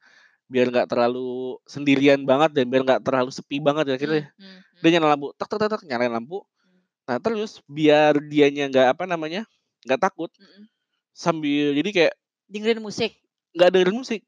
Biar 0.47 0.71
nggak 0.71 0.87
terlalu 0.87 1.59
sendirian 1.67 2.23
banget 2.23 2.55
dan 2.55 2.65
biar 2.71 2.83
nggak 2.87 3.01
terlalu 3.03 3.31
sepi 3.31 3.59
banget 3.59 3.83
ya 3.87 3.91
Hmm. 3.93 3.99
akhirnya. 3.99 4.23
Hmm. 4.35 4.59
Dia 4.79 4.87
Hmm. 4.87 4.93
nyalain 4.95 5.11
lampu, 5.15 5.27
tek 5.35 5.47
tek 5.47 5.59
tek 5.59 5.69
tek, 5.75 5.81
nyalain 5.85 6.13
lampu. 6.13 6.37
Hmm. 6.39 6.79
Nah, 7.07 7.17
terus 7.19 7.51
biar 7.67 8.13
dianya 8.23 8.67
nggak 8.71 8.87
apa 8.95 9.03
namanya? 9.05 9.43
nggak 9.85 10.03
takut 10.03 10.27
Mm-mm. 10.35 10.67
sambil 11.15 11.71
jadi 11.71 11.89
kayak 11.95 12.13
Dengerin 12.51 12.81
musik. 12.81 13.15
nggak 13.55 13.69
dengerin 13.71 13.95
musik. 13.95 14.21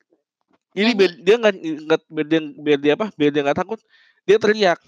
Jadi 0.72 0.92
biar 0.96 1.12
Nyanyi. 1.18 1.24
dia 1.26 1.36
nggak 1.36 1.54
nggak 1.90 2.02
biar 2.08 2.28
dia 2.30 2.40
biar 2.56 2.80
dia 2.80 2.94
apa? 2.96 3.08
Biar 3.18 3.32
dia 3.34 3.42
nggak 3.44 3.60
takut, 3.60 3.80
dia 4.24 4.38
teriak. 4.40 4.80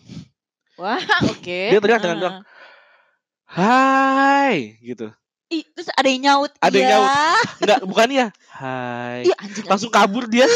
Wah, 0.80 0.96
oke. 1.34 1.60
Dia 1.74 1.80
teriak 1.82 2.00
dengan 2.00 2.18
bilang, 2.22 2.36
Heeh. 2.40 2.44
"Hai!" 3.52 4.56
gitu. 4.80 5.12
Ih, 5.52 5.68
terus 5.76 5.92
ada 5.92 6.08
yang 6.08 6.22
nyaut. 6.24 6.52
Ada 6.64 6.72
yang 6.72 6.88
iya. 6.88 6.92
nyaut. 6.96 7.12
Enggak, 7.60 7.80
bukan 7.84 8.08
ya. 8.24 8.28
Hai. 8.62 9.26
Anjing, 9.42 9.66
Langsung 9.66 9.90
anjing. 9.90 10.06
kabur 10.06 10.30
dia. 10.30 10.46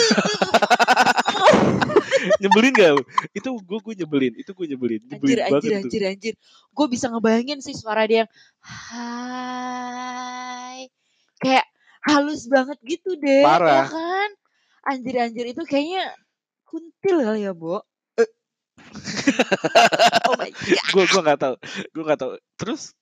nyebelin 2.41 2.73
gak? 2.73 3.01
Itu 3.33 3.57
gue 3.57 3.79
gue 3.81 3.93
nyebelin. 4.05 4.33
Itu 4.37 4.53
gue 4.53 4.65
nyebelin. 4.69 5.01
Nyebelin 5.09 5.41
Anjir, 5.41 5.49
banget 5.49 5.57
anjir, 5.57 5.73
itu. 5.73 5.81
anjir, 5.81 6.01
anjir. 6.13 6.33
Gue 6.69 6.85
bisa 6.85 7.09
ngebayangin 7.09 7.65
sih 7.65 7.73
suara 7.73 8.05
dia 8.05 8.25
yang 8.25 8.29
hai. 8.61 9.65
Kayak 11.41 11.65
halus 12.05 12.45
banget 12.45 12.77
gitu 12.85 13.17
deh, 13.17 13.41
ya 13.41 13.49
Parah. 13.49 13.89
kan? 13.89 14.29
Anjir, 14.85 15.17
anjir 15.17 15.45
itu 15.49 15.65
kayaknya 15.65 16.13
kuntil 16.69 17.25
kali 17.25 17.49
ya, 17.49 17.57
Bo. 17.57 17.81
Eh. 18.21 18.29
oh 20.29 20.37
my 20.37 20.53
god. 20.53 20.77
gue 20.93 21.03
gue 21.09 21.21
nggak 21.25 21.41
tahu. 21.41 21.55
Gue 21.89 22.03
nggak 22.05 22.21
tahu. 22.21 22.37
Terus 22.61 22.93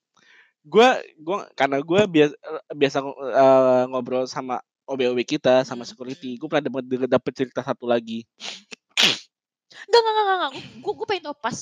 gue 0.64 0.88
gue 1.20 1.38
karena 1.60 1.84
gue 1.84 2.02
biasa 2.08 2.36
biasa 2.72 2.98
eh, 3.04 3.84
ngobrol 3.92 4.24
sama 4.32 4.64
OB-OB 4.84 5.20
kita 5.24 5.64
sama 5.64 5.84
Hmm, 5.84 5.92
security. 5.96 6.36
Gue 6.36 6.48
pernah 6.52 6.68
dapet, 6.68 6.84
dapet 7.08 7.34
cerita 7.34 7.62
satu 7.64 7.88
lagi. 7.88 8.28
Enggak, 9.88 10.00
enggak, 10.00 10.14
enggak, 10.14 10.38
enggak. 10.38 10.52
Gue 10.84 10.94
gue 10.96 11.08
pengen 11.08 11.24
tau 11.32 11.38
pas 11.38 11.58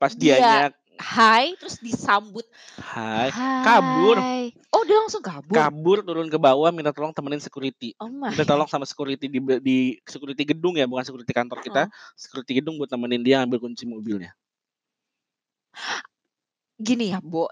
Pas 0.00 0.12
dia 0.16 0.40
dianya 0.40 0.72
hai 1.00 1.56
terus 1.56 1.80
disambut 1.80 2.44
hai 2.92 3.32
kabur 3.64 4.20
hai. 4.20 4.52
Oh, 4.70 4.84
dia 4.86 4.96
langsung 5.00 5.24
kabur. 5.24 5.56
kabur 5.56 5.98
turun 6.04 6.28
ke 6.28 6.38
bawah 6.38 6.70
minta 6.70 6.94
tolong 6.94 7.10
temenin 7.10 7.42
security. 7.42 7.96
Oh 7.98 8.06
my. 8.06 8.30
Minta 8.30 8.46
tolong 8.46 8.68
sama 8.70 8.86
security 8.86 9.26
di 9.26 9.40
di 9.60 9.78
security 10.06 10.46
gedung 10.46 10.78
ya, 10.78 10.86
bukan 10.86 11.02
security 11.02 11.32
kantor 11.34 11.58
kita. 11.60 11.82
Heeh. 11.88 12.14
Security 12.14 12.62
gedung 12.62 12.78
buat 12.78 12.86
temenin 12.86 13.20
dia 13.20 13.42
ambil 13.42 13.58
kunci 13.58 13.82
mobilnya. 13.88 14.30
Gini 16.80 17.12
ya, 17.12 17.20
Bo. 17.20 17.50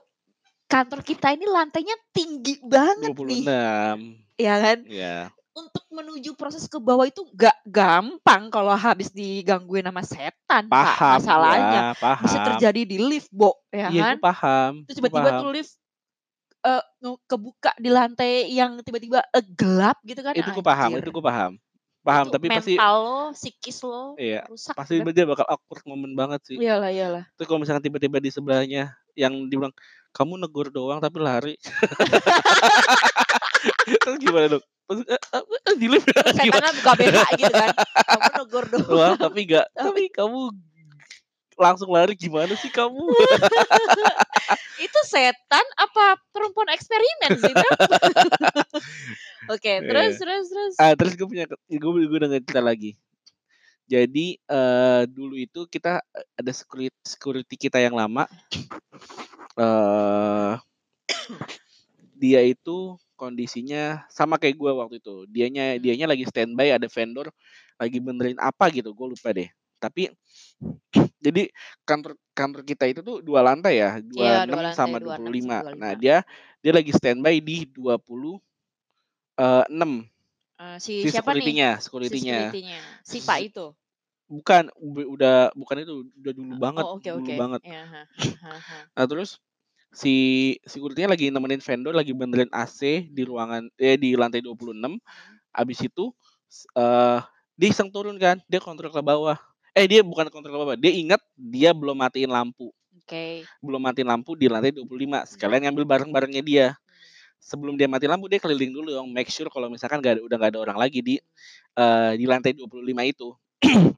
Kantor 0.68 1.00
kita 1.00 1.32
ini 1.32 1.48
lantainya 1.48 1.96
tinggi 2.12 2.60
banget 2.60 3.16
nih. 3.16 3.48
26. 3.48 3.98
Ya 4.36 4.54
kan? 4.60 4.78
Ya. 4.84 5.16
Untuk 5.56 5.82
menuju 5.90 6.36
proses 6.38 6.68
ke 6.70 6.78
bawah 6.78 7.08
itu 7.08 7.24
gak 7.34 7.56
gampang 7.66 8.52
kalau 8.52 8.70
habis 8.76 9.10
digangguin 9.10 9.82
sama 9.82 10.04
setan, 10.04 10.70
Pak. 10.70 10.70
Paham 10.70 11.18
Masalahnya 11.18 11.80
ya, 11.90 11.98
paham. 11.98 12.22
bisa 12.22 12.38
terjadi 12.46 12.80
di 12.86 12.96
lift, 13.00 13.32
Bo, 13.34 13.56
ya 13.74 13.90
Iya, 13.90 14.02
kan? 14.14 14.16
paham. 14.22 14.72
Terus 14.86 14.96
tiba-tiba 15.02 15.40
tuh 15.40 15.50
lift 15.50 15.72
nge- 17.02 17.20
kebuka 17.26 17.72
di 17.80 17.90
lantai 17.90 18.52
yang 18.52 18.78
tiba-tiba 18.84 19.24
eh, 19.24 19.44
gelap 19.56 19.98
gitu 20.04 20.20
kan. 20.20 20.36
Itu 20.36 20.50
gue 20.52 20.62
paham, 20.62 20.90
itu 20.94 21.10
gue 21.10 21.24
paham. 21.24 21.52
Paham, 21.98 22.30
Itu 22.30 22.34
tapi 22.38 22.46
pasti 22.48 22.74
mental 22.78 22.94
lo, 23.04 23.18
psikis 23.34 23.78
lo 23.84 24.16
iya, 24.16 24.40
rusak. 24.48 24.72
pasti 24.72 25.02
Beb. 25.02 25.12
dia 25.12 25.26
bakal 25.28 25.44
awkward 25.44 25.82
moment 25.84 26.14
banget 26.14 26.40
sih. 26.46 26.56
Iyalah, 26.56 26.88
iyalah. 26.88 27.24
Terus 27.36 27.46
kalau 27.50 27.60
misalkan 27.60 27.84
tiba-tiba 27.84 28.16
di 28.16 28.30
sebelahnya 28.30 28.94
yang 29.12 29.34
dibilang 29.50 29.74
kamu 30.10 30.34
negur 30.38 30.68
doang 30.68 30.98
tapi 30.98 31.18
lari. 31.18 31.54
Terus 34.02 34.16
gimana 34.18 34.46
dong? 34.50 34.64
Terus, 34.88 35.00
eh, 35.04 35.20
eh, 35.20 35.44
eh, 35.44 35.74
di 35.76 35.86
lift 35.86 36.06
Terus 36.06 36.34
gimana? 36.34 36.68
setannya 36.68 36.72
buka 36.80 36.92
BH 36.94 37.18
gitu 37.36 37.52
kan. 37.52 37.70
Kamu 38.08 38.28
negor 38.34 38.64
Doang 38.70 38.86
doang. 38.88 39.14
tapi 39.18 39.38
enggak. 39.44 39.66
Tapi 39.72 40.02
kamu 40.10 40.40
langsung 41.58 41.90
lari 41.90 42.14
gimana 42.14 42.54
sih 42.54 42.70
kamu? 42.70 43.02
itu 44.78 45.00
setan 45.04 45.66
apa 45.74 46.14
perempuan 46.30 46.70
eksperimen 46.70 47.30
sih? 47.36 47.54
Oke, 49.48 49.72
terus 49.82 50.12
Iya. 50.14 50.18
terus 50.22 50.44
terus. 50.46 50.74
Ah, 50.78 50.94
terus 50.94 51.18
gue 51.18 51.26
punya 51.26 51.44
gue 51.48 51.58
gue 52.06 52.18
denger 52.20 52.40
cerita 52.46 52.62
lagi. 52.62 52.94
Jadi 53.88 54.36
eh 54.36 55.02
dulu 55.08 55.34
itu 55.40 55.64
kita 55.64 56.04
eh, 56.12 56.26
ada 56.36 56.52
security 56.52 56.92
security 57.02 57.56
kita 57.56 57.80
yang 57.80 57.96
lama. 57.96 58.28
Eh 59.58 60.54
dia 62.18 62.40
itu 62.44 62.98
kondisinya 63.18 64.06
sama 64.10 64.38
kayak 64.38 64.56
gue 64.58 64.72
waktu 64.74 64.96
itu. 65.02 65.16
Dianya 65.30 65.74
Hmm. 65.76 65.82
dianya 65.82 66.06
lagi 66.10 66.24
standby 66.28 66.74
ada 66.74 66.86
vendor 66.90 67.30
lagi 67.78 67.98
benerin 68.02 68.38
apa 68.42 68.70
gitu, 68.74 68.90
gue 68.94 69.06
lupa 69.14 69.30
deh. 69.34 69.48
Tapi 69.78 70.10
jadi 71.18 71.50
kantor 71.86 72.14
kantor 72.34 72.62
kita 72.66 72.84
itu 72.90 73.00
tuh 73.02 73.22
dua 73.22 73.42
lantai 73.42 73.78
ya, 73.82 73.98
Iya, 74.14 74.46
26 74.46 74.48
dua 74.48 74.60
lantai, 74.62 74.76
sama 74.76 74.96
26 75.02 75.36
sama 75.42 75.56
25. 75.56 75.58
Nah, 75.78 75.92
25. 75.94 76.02
dia 76.02 76.16
dia 76.62 76.72
lagi 76.74 76.92
standby 76.94 77.34
di 77.42 77.56
20 77.70 78.38
eh 79.38 79.64
6 79.70 80.06
Eh, 80.58 80.78
si, 80.82 80.92
si 80.98 81.06
siapa 81.06 81.38
nih? 81.38 81.54
security-nya, 81.54 81.78
Si 82.02 82.14
security-nya. 82.18 82.40
security-nya. 82.42 82.82
Si 83.06 83.22
Pak 83.22 83.38
itu. 83.46 83.70
Bukan, 84.28 84.68
udah 85.14 85.52
bukan 85.56 85.76
itu, 85.84 85.94
udah 86.20 86.32
dulu 86.36 86.54
banget, 86.60 86.86
Oh, 86.86 86.96
oke 86.96 87.08
dulu 87.08 87.20
oke. 87.20 87.32
banget. 87.32 87.62
Ya, 87.64 87.86
ha, 87.86 88.02
ha, 88.42 88.54
ha. 88.68 88.90
Nah, 88.96 89.06
terus 89.08 89.38
si 89.92 90.14
security-nya 90.68 91.10
lagi 91.14 91.28
nemenin 91.32 91.62
vendor 91.64 91.94
lagi 91.96 92.12
benerin 92.16 92.50
AC 92.52 93.08
di 93.08 93.22
ruangan 93.26 93.68
eh 93.80 93.96
di 94.00 94.14
lantai 94.18 94.40
26. 94.44 94.98
Abis 95.54 95.80
itu 95.86 96.12
eh 96.78 97.20
dia 97.58 97.68
iseng 97.70 97.90
turun 97.92 98.16
kan, 98.20 98.40
dia 98.50 98.60
kontrol 98.62 98.92
ke 98.92 99.02
bawah. 99.04 99.38
Eh 99.76 99.86
dia 99.90 100.02
bukan 100.06 100.28
kontrol 100.32 100.54
ke 100.54 100.60
bawah, 100.60 100.76
dia 100.78 100.92
ingat 100.94 101.20
dia 101.36 101.72
belum 101.76 101.96
matiin 101.98 102.30
lampu. 102.32 102.72
Oke. 102.96 103.48
Belum 103.62 103.80
matiin 103.82 104.08
lampu 104.10 104.34
di 104.38 104.46
lantai 104.50 104.72
25. 104.74 105.24
Sekalian 105.28 105.68
ngambil 105.70 105.84
barang-barangnya 105.88 106.42
dia. 106.44 106.66
Sebelum 107.38 107.78
dia 107.78 107.86
mati 107.86 108.04
lampu 108.10 108.26
dia 108.26 108.42
keliling 108.42 108.74
dulu 108.74 108.90
dong, 108.92 109.08
make 109.14 109.30
sure 109.30 109.48
kalau 109.48 109.70
misalkan 109.70 110.02
gak 110.02 110.18
ada, 110.18 110.22
udah 110.26 110.36
gak 110.36 110.50
ada 110.54 110.60
orang 110.60 110.78
lagi 110.78 111.00
di 111.00 111.14
eh 111.78 112.12
di 112.18 112.24
lantai 112.26 112.52
25 112.52 113.02
itu. 113.06 113.28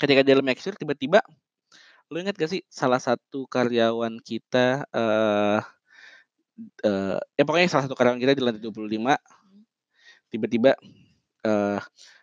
Ketika 0.00 0.20
dia 0.20 0.36
make 0.44 0.60
sure 0.60 0.76
tiba-tiba 0.76 1.24
lu 2.06 2.22
ingat 2.22 2.38
gak 2.38 2.50
sih 2.52 2.62
salah 2.70 3.02
satu 3.02 3.50
karyawan 3.50 4.22
kita 4.22 4.86
eh 4.94 5.60
eh 6.86 7.18
ya 7.34 7.42
pokoknya 7.42 7.66
salah 7.66 7.84
satu 7.90 7.98
karyawan 7.98 8.20
kita 8.22 8.32
di 8.36 8.42
lantai 8.44 8.62
25 8.62 9.18
tiba-tiba 10.30 10.78
eh 11.42 11.80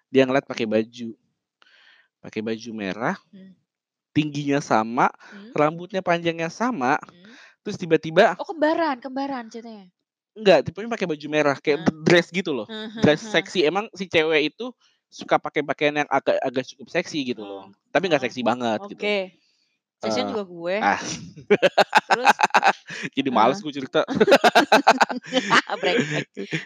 dia 0.08 0.24
ngeliat 0.24 0.46
pakai 0.48 0.70
baju 0.70 1.12
pakai 2.24 2.40
baju 2.40 2.70
merah 2.72 3.18
Hmm. 3.34 3.52
tingginya 4.16 4.62
sama 4.64 5.10
Hmm. 5.10 5.52
rambutnya 5.58 6.00
panjangnya 6.00 6.48
sama 6.48 6.96
Hmm. 7.02 7.28
Terus 7.64 7.78
tiba-tiba 7.80 8.36
Oh 8.38 8.48
kembaran, 8.48 9.00
kembaran 9.00 9.48
ceritanya. 9.48 9.88
enggak 10.34 10.66
tipenya 10.66 10.90
pakai 10.90 11.06
baju 11.06 11.28
merah 11.30 11.58
kayak 11.62 11.86
Hah? 11.86 11.94
dress 12.04 12.28
gitu 12.34 12.52
loh 12.58 12.66
dress 13.00 13.22
seksi 13.22 13.70
emang 13.70 13.86
si 13.94 14.10
cewek 14.10 14.50
itu 14.54 14.74
suka 15.14 15.38
pakai 15.38 15.62
pakaian 15.62 15.94
yang 15.94 16.10
agak 16.10 16.42
agak 16.42 16.66
cukup 16.74 16.90
seksi 16.90 17.22
gitu 17.22 17.46
loh 17.46 17.70
Hmm. 17.70 17.74
tapi 17.94 18.10
nggak 18.10 18.22
Oh, 18.22 18.26
seksi 18.26 18.42
banget 18.42 18.80
Oke. 18.82 18.92
gitu 18.98 19.06
Seksian 20.04 20.28
Eh, 20.28 20.30
juga 20.36 20.44
gue. 20.44 20.76
ah 20.84 21.00
Terus 22.12 22.36
jadi 23.16 23.30
males 23.32 23.64
gue 23.64 23.72
cerita. 23.72 24.04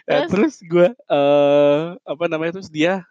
Nah, 0.08 0.26
Terus? 0.26 0.58
gue 0.64 0.88
eh 0.90 1.84
apa 2.02 2.24
namanya 2.26 2.58
terus 2.58 2.72
dia 2.72 3.04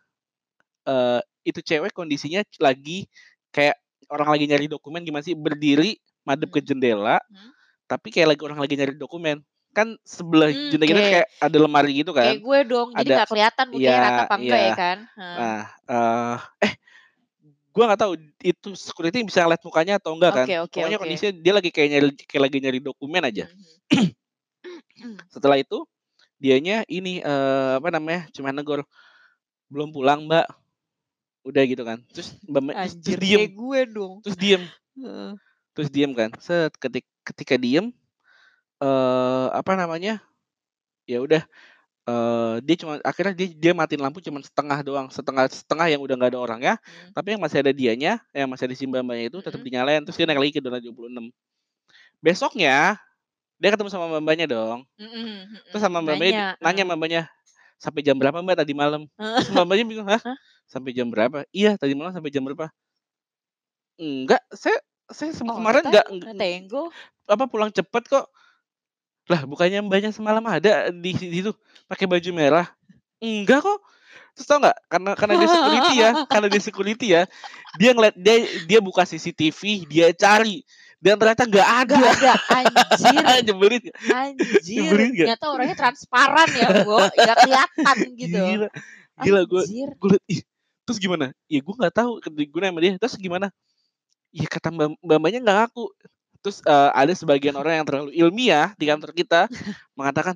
eh 0.88 1.22
itu 1.48 1.60
cewek 1.64 1.96
kondisinya 1.96 2.44
lagi 2.60 3.08
kayak 3.56 3.78
orang 4.12 4.36
lagi 4.36 4.46
nyari 4.52 4.68
dokumen 4.68 5.04
gimana 5.06 5.24
sih 5.24 5.36
berdiri 5.38 5.96
madep 6.28 6.52
ke 6.52 6.60
Hmm. 6.60 6.68
jendela 6.68 7.18
Hmm. 7.32 7.52
Tapi 7.88 8.08
kayak 8.12 8.36
lagi 8.36 8.42
orang 8.44 8.60
lagi 8.60 8.76
nyari 8.76 8.94
dokumen 8.96 9.40
kan 9.72 9.94
sebelah 10.04 10.50
Hmm, 10.50 10.70
jendela 10.74 10.90
kita 10.90 11.02
oke. 11.02 11.12
kayak 11.14 11.28
ada 11.38 11.58
lemari 11.62 11.92
gitu 12.02 12.12
kan 12.12 12.34
Kayak 12.34 12.42
gue 12.44 12.60
dong, 12.66 12.88
jadi 12.92 13.00
ada 13.00 13.14
nggak 13.16 13.30
kelihatan 13.30 13.66
mukanya 13.70 13.88
iya 13.88 14.04
rata 14.04 14.22
apa 14.26 14.36
enggak 14.36 14.60
iya 14.60 14.68
ya 14.68 14.74
kan? 14.76 14.98
Heeh. 15.18 15.36
nah 15.38 15.60
eh 15.88 16.38
eh 16.68 16.74
gue 17.78 17.84
nggak 17.86 18.02
tahu 18.02 18.14
itu 18.42 18.70
security 18.74 19.18
bisa 19.22 19.46
ngeliat 19.46 19.62
mukanya 19.62 19.94
atau 20.02 20.12
enggak 20.18 20.32
kan 20.34 20.46
oke, 20.50 20.70
pokoknya 20.74 20.98
oke. 20.98 21.04
kondisinya 21.06 21.34
dia 21.38 21.54
lagi 21.54 21.70
kayak 21.70 21.90
nyari 21.94 22.08
kayak 22.26 22.44
lagi 22.50 22.58
nyari 22.58 22.80
dokumen 22.82 23.24
aja 23.24 23.46
Mhm. 23.46 24.10
Mhm. 24.98 25.18
setelah 25.34 25.58
itu 25.62 25.86
dianya 26.38 26.82
ini 26.90 27.22
eh 27.22 27.74
apa 27.78 27.90
namanya 27.94 28.26
cuma 28.34 28.50
negor 28.50 28.82
belum 29.70 29.94
pulang 29.94 30.26
mbak 30.26 30.46
udah 31.46 31.64
gitu 31.64 31.84
kan 31.86 32.02
terus 32.12 32.34
mbak 32.44 32.62
Ma- 32.66 32.76
terus, 32.76 32.94
Anjir 32.98 33.18
diem 33.22 33.40
kayak 33.46 33.54
gue 33.54 33.80
dong. 33.94 34.14
terus 34.26 34.38
diem 34.38 34.64
terus 35.78 35.90
diem 35.94 36.12
kan 36.12 36.30
set 36.42 36.74
ketik 36.82 37.06
ketika 37.34 37.56
diem 37.60 37.92
eh 38.80 39.48
apa 39.54 39.74
namanya 39.74 40.22
ya 41.10 41.20
udah 41.24 41.44
eh 42.08 42.56
dia 42.64 42.76
cuma 42.80 43.00
akhirnya 43.04 43.34
dia 43.36 43.50
dia 43.54 43.74
matiin 43.76 44.00
lampu 44.04 44.20
cuma 44.24 44.40
setengah 44.44 44.80
doang 44.86 45.08
setengah 45.12 45.46
setengah 45.52 45.88
yang 45.92 46.02
udah 46.04 46.16
nggak 46.20 46.32
ada 46.36 46.40
orangnya 46.42 46.74
Hmm. 46.84 47.12
tapi 47.16 47.36
yang 47.36 47.42
masih 47.44 47.60
ada 47.64 47.74
dianya 47.76 48.22
yang 48.32 48.48
masih 48.48 48.66
ada 48.72 48.76
si 48.78 48.86
mbak 48.88 49.04
mbaknya 49.04 49.26
itu 49.34 49.40
tetap 49.44 49.60
Mhm. 49.60 49.68
dinyalain 49.68 50.02
terus 50.08 50.16
dia 50.20 50.28
naik 50.30 50.40
lagi 50.40 50.54
ke 50.56 50.62
zona 50.64 50.80
26 50.80 51.26
besoknya 52.24 52.98
dia 53.58 53.70
ketemu 53.74 53.90
sama 53.90 54.06
mbak 54.12 54.22
mbaknya 54.24 54.48
dong 54.50 54.86
Mhm, 54.98 55.74
terus 55.74 55.82
mhm. 55.82 55.86
sama 55.90 56.00
mbak 56.06 56.16
mbaknya 56.22 56.56
Nanya. 56.62 56.84
Heeh. 56.84 56.86
mbak 56.88 56.98
mbaknya 57.02 57.22
sampai 57.78 58.02
jam 58.06 58.16
berapa 58.18 58.38
mbak 58.42 58.58
tadi 58.62 58.74
malam 58.78 59.02
Heeh. 59.18 59.36
terus 59.44 59.50
mbak 59.54 59.66
mbaknya 59.68 59.86
bingung 59.90 60.10
hah 60.10 60.22
sampai 60.70 60.92
jam 60.96 61.08
berapa 61.10 61.44
iya 61.52 61.76
tadi 61.76 61.94
malam 61.98 62.14
sampai 62.16 62.32
jam 62.32 62.44
berapa 62.46 62.70
enggak 63.98 64.42
saya 64.54 64.78
saya 65.10 65.32
Oh, 65.42 65.58
kemarin 65.58 65.84
enggak 65.88 66.06
kata 66.06 66.46
Enggo. 66.46 66.84
Apa 67.28 67.44
pulang 67.46 67.72
cepet 67.72 68.04
kok 68.08 68.26
lah 69.28 69.44
bukannya 69.44 69.84
mbaknya 69.84 70.16
semalam 70.16 70.44
ada 70.48 70.88
di 70.90 71.12
situ 71.12 71.52
pakai 71.86 72.08
baju 72.08 72.30
merah 72.32 72.68
enggak 73.20 73.60
kok 73.62 73.80
terus 74.38 74.48
tau 74.48 74.62
nggak 74.64 74.78
karena 74.88 75.12
karena 75.18 75.34
dia 75.36 75.50
security 75.50 75.94
ya 76.00 76.10
karena 76.32 76.48
dia 76.48 76.62
security 76.64 77.08
ya 77.12 77.22
dia 77.76 77.92
ngeliat 77.92 78.16
dia 78.16 78.36
dia 78.64 78.80
buka 78.80 79.04
CCTV 79.04 79.90
dia 79.90 80.08
cari 80.16 80.64
dan 80.98 81.20
ternyata 81.20 81.44
nggak 81.46 81.70
ada 81.86 81.96
Gak 81.98 82.42
ada 82.50 82.82
anjir. 82.90 83.22
nyebelin 83.46 83.82
nggak? 83.86 83.98
Anjir. 84.18 84.82
Nyebelin 84.82 85.10
nggak? 85.14 85.28
Ternyata 85.30 85.46
orangnya 85.54 85.78
transparan 85.78 86.50
ya, 86.58 86.68
Bo. 86.82 86.98
Gak 87.14 87.38
kelihatan 87.46 87.98
gitu. 88.18 88.34
gila 88.34 88.70
gila 89.22 89.42
gue 89.50 89.62
gue 89.98 90.10
liat 90.30 90.46
terus 90.88 90.98
gimana 91.02 91.34
ya 91.50 91.60
gue 91.60 91.74
nggak 91.74 91.96
tahu 91.96 92.22
gue 92.22 92.60
nanya 92.62 92.72
sama 92.72 92.80
dia 92.80 92.92
terus 92.96 93.16
gimana 93.18 93.48
ya 94.30 94.46
kata 94.46 94.70
mbak 94.70 94.88
mbak 95.02 95.18
mbaknya 95.20 95.40
nggak 95.42 95.58
ngaku 95.66 95.86
terus 96.42 96.62
eh, 96.66 96.92
ada 96.94 97.14
sebagian 97.14 97.56
orang 97.58 97.82
yang 97.82 97.86
terlalu 97.88 98.10
ilmiah 98.16 98.74
di 98.78 98.86
kantor 98.90 99.12
kita 99.14 99.42
mengatakan 99.98 100.36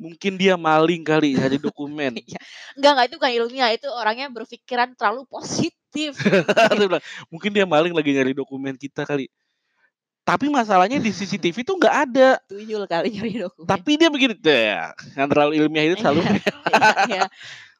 mungkin 0.00 0.40
dia 0.40 0.56
maling 0.56 1.04
kali 1.04 1.36
dari 1.36 1.60
dokumen 1.60 2.16
Iya. 2.16 2.40
Enggak, 2.78 2.90
enggak 2.96 3.06
itu 3.06 3.16
bukan 3.20 3.32
ilmiah, 3.44 3.70
itu 3.76 3.88
orangnya 3.92 4.26
berpikiran 4.32 4.96
terlalu 4.96 5.28
positif. 5.28 6.16
Mungkin 7.34 7.50
dia 7.50 7.66
maling 7.66 7.90
lagi 7.92 8.14
nyari 8.14 8.32
dokumen 8.32 8.78
kita 8.78 9.02
kali 9.04 9.26
tapi 10.20 10.46
masalahnya 10.46 11.02
di 11.02 11.10
CCTV 11.10 11.66
tuh 11.66 11.74
nggak 11.80 11.96
ada 12.06 12.38
Tuyul 12.46 12.86
kali 12.86 13.18
nyari 13.18 13.42
dokumen. 13.42 13.66
tapi 13.66 13.98
dia 13.98 14.06
begini 14.12 14.38
"Dah, 14.38 14.94
yang 15.18 15.26
terlalu 15.26 15.52
ilmiah 15.58 15.84
itu 15.90 15.96
selalu 15.98 16.20
Iya, 16.22 16.30
iya, 16.30 16.46
iya. 17.10 17.24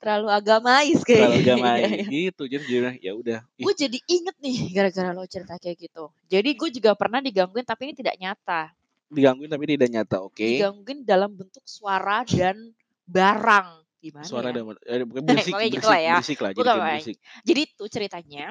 Terlalu 0.00 0.28
agamais 0.28 0.96
terlalu 0.98 1.04
kayaknya. 1.04 1.44
gamai 1.52 1.76
Iya, 1.76 1.88
iya. 1.92 2.04
gitu 2.08 2.42
jadi 2.44 2.62
dia 2.64 2.78
bilang, 2.80 2.96
ya 2.98 3.12
udah 3.12 3.38
Gue 3.54 3.74
jadi 3.74 3.98
inget 4.02 4.36
nih 4.38 4.56
gara-gara 4.72 5.10
lo 5.10 5.22
cerita 5.24 5.54
kayak 5.54 5.76
gitu. 5.78 6.08
Jadi 6.26 6.50
gue 6.52 6.68
juga 6.72 6.90
pernah 6.94 7.20
digangguin 7.20 7.62
tapi 7.62 7.82
ini 7.86 7.94
tidak 7.94 8.16
nyata. 8.16 8.72
digangguin 9.06 9.46
tapi 9.46 9.64
tidak 9.68 9.88
nyata 9.90 10.16
oke 10.20 10.38
Digangguin 10.38 11.02
dalam 11.02 11.30
bentuk 11.30 11.60
suara 11.64 12.24
dan 12.24 12.56
barang. 13.04 13.68
Gimana 14.00 14.24
suara 14.24 14.48
ya? 14.48 14.56
dan 14.56 14.64
eh, 14.80 15.04
bukan 15.04 15.22
berisik 15.28 15.52
gitu 15.68 15.84
lah 15.84 16.00
ya. 16.00 16.14
berisik 16.16 16.38
lah 16.40 16.50
jadi 16.50 16.64
kayak 16.64 16.80
berisik 16.88 17.16
Jadi 17.44 17.62
tuh 17.74 17.88
ceritanya 17.88 18.46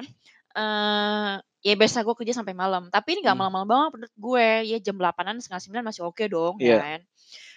eh 0.50 1.34
ya 1.60 1.74
biasa 1.74 2.00
gue 2.00 2.14
kerja 2.14 2.32
sampai 2.32 2.54
malam. 2.54 2.88
Tapi 2.88 3.08
ini 3.12 3.20
gak 3.20 3.32
Hmm. 3.32 3.42
malam-malam 3.42 3.68
banget 3.68 3.90
menurut 3.92 4.14
gue. 4.16 4.46
Ya 4.66 4.78
jam 4.78 4.96
8-an 4.96 5.36
setengah 5.38 5.82
9 5.82 5.84
masih 5.84 6.02
oke 6.04 6.24
dong 6.26 6.54
Iya. 6.56 6.70
ya 6.70 6.76
kan. 6.78 7.00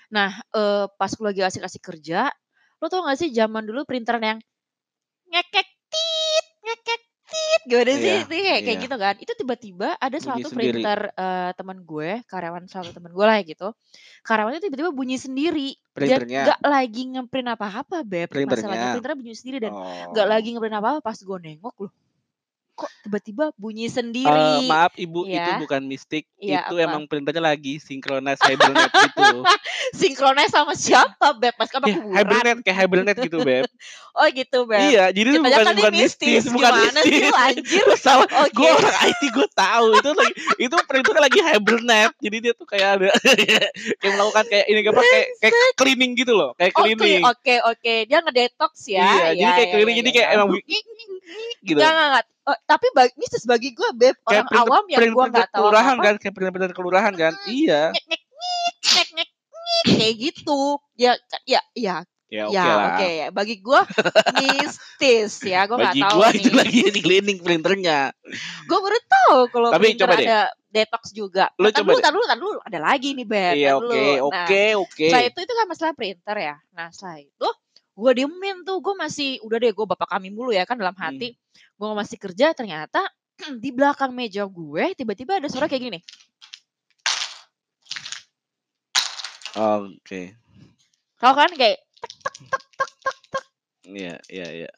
Nah 0.10 0.30
eh, 0.52 0.86
pas 0.92 1.12
gue 1.12 1.26
lagi 1.26 1.42
asik-asik 1.42 1.82
kerja. 1.82 2.34
Lo 2.84 2.92
tau 2.92 3.08
gak 3.08 3.16
sih 3.16 3.32
zaman 3.32 3.64
dulu 3.64 3.88
printer 3.88 4.20
yang 4.20 4.44
ngekek 5.32 5.68
tit, 5.88 6.46
ngekek 6.68 7.02
tit. 7.32 7.62
Gimana 7.64 7.96
sih? 7.96 8.28
Itu 8.28 8.36
kayak, 8.36 8.60
kayak 8.68 8.76
iya. 8.76 8.84
gitu 8.84 8.96
kan. 9.00 9.16
Itu 9.24 9.32
tiba-tiba 9.40 9.96
ada 9.96 10.12
Bunyi 10.12 10.28
suatu 10.28 10.48
sendiri. 10.52 10.84
printer 10.84 11.00
eh, 11.16 11.52
teman 11.56 11.80
gue, 11.88 12.12
karyawan 12.28 12.68
salah 12.68 12.92
satu 12.92 13.00
teman 13.00 13.16
gue 13.16 13.24
lah 13.24 13.40
gitu. 13.48 13.72
Karyawannya 14.28 14.60
tiba-tiba 14.60 14.92
bunyi 14.92 15.16
sendiri. 15.16 15.80
Dan 15.96 16.28
Printernya? 16.28 16.42
gak 16.52 16.60
lagi 16.60 17.02
ngeprint 17.08 17.50
apa-apa 17.56 18.04
Beb. 18.04 18.28
Masalahnya 18.36 18.52
Printernya? 18.52 18.92
printernya 19.00 19.18
bunyi 19.24 19.34
sendiri 19.40 19.58
dan 19.64 19.72
oh 19.72 20.12
nggak 20.12 20.28
lagi 20.28 20.50
ngeprint 20.52 20.76
apa-apa 20.76 21.00
pas 21.00 21.16
gue 21.16 21.38
nengok 21.40 21.76
loh 21.88 21.92
kok 22.74 22.90
tiba-tiba 23.02 23.54
bunyi 23.54 23.86
sendiri 23.86 24.66
maaf 24.66 24.94
ibu 24.96 25.24
itu 25.24 25.38
Iya. 25.38 25.62
bukan 25.62 25.82
mistik 25.84 26.26
Iya, 26.36 26.66
itu 26.66 26.76
apa? 26.76 26.86
emang 26.90 27.04
printernya 27.06 27.44
lagi 27.46 27.78
synchronize 27.78 28.42
hibernate 28.42 28.90
gitu 28.90 29.22
sinkronnya 30.00 30.50
sama 30.50 30.74
siapa 30.74 31.38
beb 31.38 31.54
pas 31.54 31.70
kamu 31.70 31.86
ya, 31.86 31.96
kuburan 31.96 32.16
hibernate 32.18 32.60
kayak 32.62 32.78
hibernate 32.82 33.20
gitu 33.22 33.38
beb 33.40 33.66
oh 34.18 34.28
gitu 34.28 34.60
beb 34.66 34.82
iya 34.90 35.06
jadi 35.10 35.30
itu 35.32 35.40
bukan 35.40 35.54
kan 35.64 35.76
bukan 35.78 35.94
mistis 35.94 36.42
mistis. 36.42 36.44
bukan 36.50 36.72
Gimana 36.74 37.00
sih 37.00 37.12
mistis 37.14 37.30
lu, 37.30 37.38
anjir? 37.38 37.86
Salah 38.04 38.28
Oke. 38.42 38.54
gue 38.54 38.70
orang 38.70 38.98
IT 39.06 39.22
gue 39.30 39.48
tahu 39.54 39.86
itu 39.94 40.10
lagi 40.12 40.34
itu 40.58 40.76
printernya 40.84 41.22
lagi 41.22 41.40
hibernate 41.40 42.16
jadi 42.20 42.38
dia 42.42 42.54
tuh 42.54 42.66
kayak 42.66 42.90
ada 42.98 43.10
kayak 44.02 44.12
melakukan 44.12 44.46
kayak 44.50 44.66
ini 44.66 44.80
apa 44.84 45.02
kayak 45.02 45.28
kayak 45.40 45.54
cleaning 45.78 46.12
gitu 46.18 46.34
loh 46.34 46.52
kayak 46.58 46.74
Oke, 46.74 46.82
cleaning 46.82 47.22
oke, 47.24 47.56
oke. 47.70 47.94
Dia 48.10 48.20
ngedetox 48.20 48.74
ya. 48.90 49.06
iya 49.06 49.28
jadi 49.38 49.52
kayak 49.54 49.70
cleaning 49.72 49.96
jadi 50.02 50.10
kayak 50.12 50.30
emang 50.34 50.48
gitu 51.64 51.80
Enggak, 51.80 51.92
enggak, 51.96 52.26
Oh, 52.44 52.58
tapi 52.64 52.92
bagi, 52.92 53.16
mistis 53.16 53.44
bagi 53.44 53.72
gue, 53.72 53.90
Beb. 53.96 54.20
kayak 54.20 54.44
Orang 54.44 54.48
printer, 54.52 54.68
awam 54.68 54.84
yang 54.92 55.00
gue 55.10 55.26
nggak 55.32 55.48
tahu 55.48 55.62
kelurahan 55.64 55.96
apa 55.96 56.04
kan 56.04 56.16
kayak 56.20 56.34
printer-printer 56.36 56.74
kelurahan 56.76 57.14
kan 57.16 57.34
iya 57.48 57.82
Nyek, 57.90 58.04
nyek, 58.04 58.22
nyek, 58.36 58.76
nyek, 58.84 59.10
nyek, 59.16 59.30
kayak 59.96 60.14
gitu. 60.20 60.62
Ya, 60.94 61.12
ya, 61.48 61.62
ya, 61.72 62.04
ya 62.28 62.44
oke 62.44 62.56
ya, 62.58 62.64
lah 62.68 62.86
oke 62.92 63.08
ya. 63.08 63.28
Bagi 63.32 63.56
gue 63.58 63.80
mistis 64.44 65.40
ya. 65.40 65.64
Gue 65.66 65.78
nggak 65.80 65.94
bagi 65.96 66.02
tahu 66.04 66.18
gua 66.20 66.28
nih. 66.30 66.42
itu 66.42 66.52
lagi 66.52 66.80
di 66.90 67.00
cleaning 67.00 67.40
printernya 67.40 68.00
Gue 68.66 68.80
baru 68.80 69.00
tahu 69.06 69.38
kalau 69.48 69.70
Tapi 69.72 69.84
printer 69.88 70.04
coba 70.04 70.16
deh. 70.18 70.28
ada 70.28 70.40
detox 70.68 71.04
juga. 71.14 71.46
Lu 71.56 71.64
Nah, 71.64 71.72
tar 71.72 71.80
coba 71.80 71.90
dulu, 71.90 71.96
deh. 71.96 72.04
tar 72.04 72.12
dulu, 72.14 72.26
tar 72.28 72.40
dulu. 72.40 72.60
Ada 72.60 72.80
lagi 72.82 73.10
nih, 73.14 73.26
Beb. 73.30 73.54
iya 73.56 73.72
oke. 73.78 73.88
Nah, 73.94 74.20
oke 74.26 74.64
oke 74.84 75.06
setelah 75.08 75.24
itu 75.24 75.40
itu 75.40 75.54
kan 75.54 75.66
masalah 75.70 75.94
printer 75.94 76.36
ya. 76.36 76.56
Nah 76.74 76.88
setelah 76.92 77.18
itu 77.22 77.48
gue 77.94 78.12
diemin 78.18 78.66
tuh. 78.66 78.82
Gue 78.82 78.96
masih, 78.98 79.38
udah 79.46 79.58
deh 79.62 79.72
gue 79.72 79.86
bapak 79.86 80.10
kami 80.10 80.28
mulu 80.28 80.52
ya 80.52 80.66
kan 80.66 80.76
dalam 80.76 80.92
Hmm. 80.92 81.08
Gue 81.84 81.92
masih 81.92 82.16
kerja 82.16 82.56
ternyata 82.56 83.04
di 83.64 83.76
belakang 83.76 84.16
meja 84.16 84.48
gue 84.48 84.96
tiba-tiba 84.96 85.36
ada 85.44 85.52
suara 85.52 85.68
kayak 85.68 85.84
gini 85.84 85.92
nih. 86.00 86.04
Oke. 89.54 90.32
Tahu 91.20 91.34
kan 91.36 91.52
kayak 91.52 91.84
Iya 93.84 94.16
iya 94.32 94.48
iya. 94.64 94.72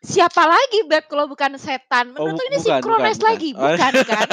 siapa 0.00 0.40
lagi 0.48 0.88
Beb 0.88 1.04
kalau 1.04 1.28
bukan 1.28 1.60
setan? 1.60 2.16
Oh, 2.16 2.24
Menurut 2.24 2.32
bu 2.32 2.40
lu 2.40 2.48
ini 2.48 2.56
bukan 2.56 2.64
bukan 2.64 2.80
sinkronis 2.80 3.18
bukan. 3.20 3.28
lagi, 3.28 3.50
Oh. 3.52 3.60
bukan 3.60 3.92
kan? 4.08 4.28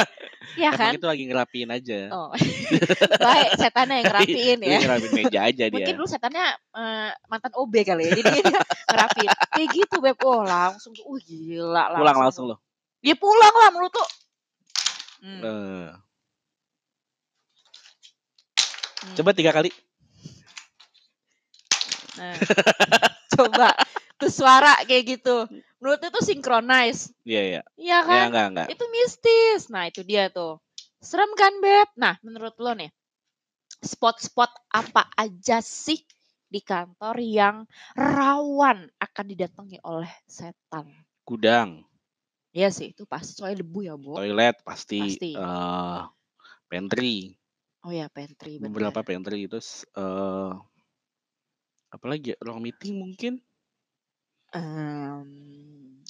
Ya 0.53 0.69
Emang 0.69 0.79
kan? 0.79 0.93
itu 0.93 1.07
lagi 1.09 1.23
ngerapiin 1.25 1.69
aja. 1.73 1.99
Oh. 2.13 2.29
Baik, 3.25 3.49
setannya 3.57 3.95
yang 4.01 4.07
ngerapiin 4.13 4.57
Dia 4.61 4.69
ya. 4.69 4.79
ngerapiin 4.85 5.13
meja 5.17 5.39
aja 5.49 5.63
dia. 5.65 5.73
Mungkin 5.73 5.93
dulu 5.97 6.07
setannya 6.09 6.45
eh, 6.77 7.09
mantan 7.25 7.53
OB 7.57 7.73
kali 7.81 8.01
ya. 8.05 8.11
Jadi 8.13 8.39
dia 8.45 8.61
ngerapiin. 8.93 9.29
Kayak 9.33 9.69
gitu 9.73 9.95
Beb. 9.97 10.17
Oh, 10.21 10.45
langsung 10.45 10.93
tuh. 10.93 11.05
Uh, 11.09 11.17
gila 11.25 11.97
Pulang 11.97 12.17
langsung 12.21 12.45
loh. 12.53 12.57
Ya 13.03 13.17
pulang 13.17 13.51
lah 13.51 13.69
menurut 13.73 13.91
tuh. 13.91 14.09
Hmm. 15.23 15.39
Hmm. 19.03 19.15
coba 19.19 19.31
tiga 19.35 19.51
kali. 19.51 19.71
Nah, 22.13 22.37
coba 23.35 23.73
tuh 24.23 24.31
suara 24.31 24.79
kayak 24.87 25.19
gitu. 25.19 25.35
Menurut 25.83 25.99
itu 25.99 26.19
synchronize. 26.23 27.11
Iya 27.27 27.41
iya. 27.43 27.61
Iya 27.75 27.97
Ya 27.99 28.05
kan? 28.07 28.25
enggak 28.31 28.45
enggak. 28.55 28.67
Itu 28.71 28.85
mistis. 28.95 29.67
Nah, 29.67 29.91
itu 29.91 30.01
dia 30.07 30.31
tuh. 30.31 30.63
Serem 31.03 31.31
kan, 31.35 31.51
Beb? 31.59 31.91
Nah, 31.99 32.15
menurut 32.23 32.55
lo 32.63 32.71
nih, 32.79 32.87
spot-spot 33.83 34.51
apa 34.71 35.11
aja 35.19 35.59
sih 35.59 35.99
di 36.47 36.63
kantor 36.63 37.19
yang 37.19 37.67
rawan 37.97 38.87
akan 39.01 39.25
didatangi 39.27 39.83
oleh 39.83 40.11
setan? 40.23 40.87
Gudang, 41.27 41.83
Iya 42.53 42.69
sih, 42.69 42.93
itu 42.93 43.03
pasti 43.09 43.41
soalnya 43.41 43.65
debu 43.65 43.79
ya, 43.81 43.97
Bu. 43.97 44.13
toilet 44.13 44.61
pasti, 44.61 45.17
Pasti. 45.17 45.31
eh 45.33 46.01
pantry, 46.69 47.33
Oh 47.83 47.91
ya, 47.91 48.07
pantry 48.07 48.61
beberapa 48.61 49.01
pantry 49.03 49.49
terus 49.49 49.83
eh 49.97 50.53
apa 51.93 52.05
lagi 52.09 52.33
ya? 52.33 52.37
Ruang 52.45 52.61
meeting 52.61 52.93
mungkin? 53.01 53.33
Em, 54.53 56.01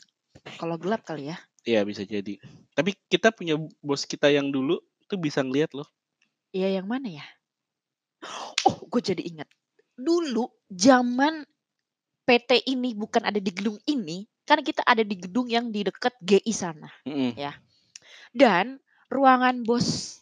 kalau 0.59 0.75
gelap 0.75 1.07
kali 1.07 1.31
ya. 1.31 1.37
Iya 1.63 1.87
bisa 1.87 2.03
jadi. 2.03 2.35
Tapi 2.75 2.91
kita 3.07 3.31
punya 3.31 3.55
bos 3.79 4.03
kita 4.03 4.27
yang 4.27 4.51
dulu 4.51 4.83
tuh 5.07 5.15
bisa 5.15 5.39
ngeliat 5.39 5.71
loh. 5.71 5.87
Iya, 6.53 6.79
yang 6.81 6.87
mana 6.91 7.09
ya? 7.09 7.25
Oh, 8.67 8.83
gue 8.87 9.01
jadi 9.01 9.23
ingat. 9.23 9.49
Dulu 9.95 10.47
zaman 10.69 11.47
PT 12.23 12.67
ini 12.71 12.95
bukan 12.95 13.23
ada 13.25 13.39
di 13.39 13.51
gedung 13.51 13.79
ini, 13.87 14.27
kan 14.43 14.63
kita 14.63 14.83
ada 14.83 15.03
di 15.03 15.15
gedung 15.17 15.47
yang 15.47 15.71
di 15.71 15.83
dekat 15.83 16.13
GI 16.23 16.53
sana. 16.53 16.91
Mm-mm. 17.07 17.35
Dan 18.31 18.79
ruangan 19.11 19.63
bos 19.67 20.19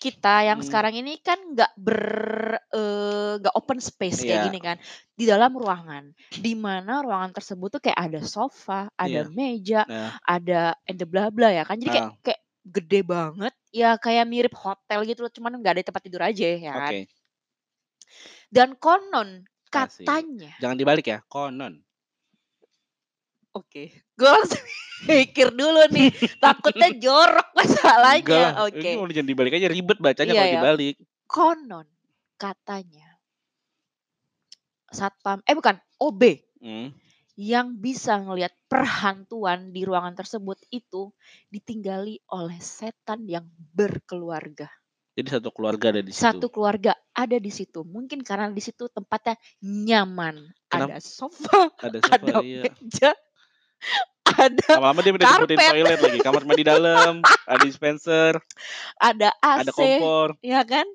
kita 0.00 0.48
yang 0.48 0.58
Hmm. 0.60 0.66
sekarang 0.66 0.94
ini 0.96 1.20
kan 1.20 1.36
nggak 1.52 1.72
ber 1.76 2.00
eh, 2.72 3.32
nggak 3.38 3.54
open 3.54 3.78
space 3.78 4.24
kayak 4.24 4.40
Iya. 4.40 4.46
gini 4.48 4.58
kan 4.58 4.76
di 5.12 5.24
dalam 5.28 5.52
ruangan 5.52 6.10
di 6.32 6.56
mana 6.56 7.04
ruangan 7.04 7.36
tersebut 7.36 7.68
tuh 7.76 7.82
kayak 7.84 8.00
ada 8.08 8.20
sofa 8.24 8.88
ada 8.96 9.28
Iya. 9.28 9.30
meja 9.30 9.80
Nah, 9.84 10.16
ada 10.24 10.72
and 10.88 11.00
bla 11.04 11.28
bla 11.28 11.52
ya 11.52 11.62
kan 11.68 11.76
jadi 11.76 11.90
kayak 11.92 12.06
Ah. 12.08 12.16
kayak 12.24 12.40
gede 12.60 13.00
banget 13.04 13.54
ya 13.72 13.90
kayak 14.00 14.24
mirip 14.24 14.54
hotel 14.56 15.04
gitu 15.04 15.20
loh 15.24 15.32
cuman 15.32 15.60
nggak 15.60 15.72
ada 15.76 15.84
tempat 15.84 16.02
tidur 16.04 16.22
aja 16.24 16.44
ya 16.48 16.72
kan 16.72 16.92
dan 18.50 18.74
konon 18.80 19.46
Asik. 19.70 20.02
katanya 20.02 20.50
Jangan 20.58 20.76
dibalik 20.76 21.06
ya, 21.06 21.18
konon. 21.30 21.86
Oke 23.52 23.82
gue 23.90 24.28
langsung 24.30 24.64
mikir 25.08 25.48
dulu 25.50 25.82
nih 25.90 26.08
takutnya 26.38 26.90
jorok 27.04 27.48
masalahnya 27.52 28.20
Enggak 28.22 28.50
lah, 28.52 28.64
oke 28.68 28.78
ini 28.78 28.96
mau 28.96 29.08
jangan 29.08 29.28
dibalik 29.28 29.52
aja 29.56 29.68
ribet 29.68 29.98
bacanya 29.98 30.32
Iya 30.32 30.36
kalau 30.36 30.46
ya. 30.46 30.54
dibalik. 30.56 30.94
konon 31.24 31.86
katanya 32.36 33.08
satpam 34.90 35.40
eh 35.44 35.54
bukan 35.54 35.78
OB 35.98 36.22
Hmm. 36.60 36.92
yang 37.40 37.80
bisa 37.80 38.20
ngelihat 38.20 38.52
perhantuan 38.68 39.72
di 39.72 39.88
ruangan 39.88 40.12
tersebut 40.12 40.60
itu 40.68 41.08
ditinggali 41.48 42.20
oleh 42.28 42.60
setan 42.60 43.24
yang 43.24 43.48
berkeluarga. 43.72 44.68
Jadi 45.16 45.40
satu 45.40 45.48
keluarga 45.48 45.88
ada 45.88 46.04
di 46.04 46.12
situ. 46.12 46.20
Satu 46.20 46.46
keluarga 46.52 46.92
ada 47.16 47.40
di 47.40 47.48
situ. 47.48 47.80
Mungkin 47.80 48.20
karena 48.20 48.52
di 48.52 48.60
situ 48.60 48.92
tempatnya 48.92 49.40
nyaman. 49.64 50.52
Kenapa? 50.68 50.92
Ada 50.92 50.96
sofa, 51.00 51.72
Ada 51.80 51.96
ada 52.12 52.28
sofa 52.28 52.44
iya. 52.44 52.60
meja, 52.68 53.10
ada 54.30 54.78
Lama-lama 54.78 55.00
dia 55.02 55.12
karpet. 55.16 55.70
toilet 55.74 56.00
lagi, 56.00 56.18
kamar 56.22 56.42
mandi 56.46 56.64
dalam, 56.64 57.18
ada 57.50 57.62
dispenser, 57.66 58.38
ada 58.96 59.34
AC, 59.42 59.66
ada 59.66 59.72
kompor. 59.74 60.28
ya 60.40 60.62
kan? 60.62 60.86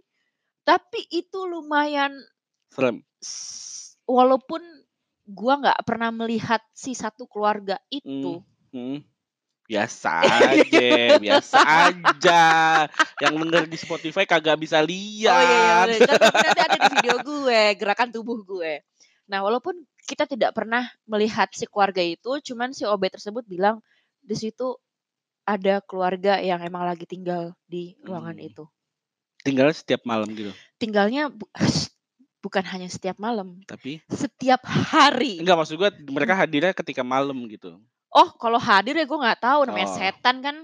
Tapi 0.66 1.06
itu 1.12 1.46
lumayan 1.46 2.16
Serem. 2.72 3.04
walaupun 4.08 4.62
gua 5.26 5.62
nggak 5.62 5.80
pernah 5.86 6.10
melihat 6.14 6.62
si 6.72 6.96
satu 6.96 7.28
keluarga 7.28 7.78
itu. 7.92 8.42
Hmm. 8.72 9.04
Biasa 9.66 10.10
aja, 10.54 11.18
biasa 11.18 11.58
aja. 11.90 12.44
Yang 13.18 13.34
denger 13.42 13.64
di 13.66 13.78
Spotify 13.78 14.24
kagak 14.24 14.62
bisa 14.62 14.80
Oh 14.80 14.86
iya, 14.86 15.34
iya 15.34 15.42
lihat. 15.42 15.86
bener. 15.90 16.00
Kan 16.06 16.18
tapi 16.22 16.38
nanti 16.46 16.62
ada 16.62 16.78
di 16.78 16.90
video 16.94 17.16
gue, 17.20 17.62
gerakan 17.78 18.10
tubuh 18.14 18.40
gue. 18.46 18.74
Nah, 19.26 19.42
walaupun 19.42 19.74
kita 20.06 20.30
tidak 20.30 20.54
pernah 20.54 20.86
melihat 21.10 21.50
si 21.52 21.66
keluarga 21.66 22.00
itu, 22.00 22.38
cuman 22.40 22.72
si 22.72 22.86
OB 22.86 23.10
tersebut 23.10 23.44
bilang 23.44 23.82
di 24.22 24.38
situ 24.38 24.78
ada 25.46 25.82
keluarga 25.82 26.42
yang 26.42 26.62
emang 26.62 26.86
lagi 26.86 27.06
tinggal 27.06 27.54
di 27.66 27.98
ruangan 28.02 28.38
Hmm. 28.38 28.48
itu. 28.50 28.64
Tinggal 29.46 29.70
setiap 29.74 30.02
malam 30.06 30.30
gitu. 30.34 30.50
Tinggalnya 30.82 31.30
bu- 31.30 31.50
bukan 32.46 32.62
hanya 32.66 32.90
setiap 32.90 33.18
malam, 33.18 33.62
Tapi 33.66 34.02
setiap 34.10 34.62
hari. 34.66 35.42
enggak 35.42 35.58
maksud 35.58 35.76
gua 35.78 35.90
mereka 36.10 36.34
hadirnya 36.38 36.74
ketika 36.74 37.02
malam 37.02 37.38
gitu. 37.50 37.78
Oh, 38.16 38.30
kalau 38.40 38.56
hadir 38.62 38.96
ya 38.96 39.04
gue 39.04 39.20
nggak 39.20 39.42
tahu 39.44 39.68
namanya 39.68 39.90
Oh. 39.92 39.98
setan 39.98 40.40
kan. 40.40 40.56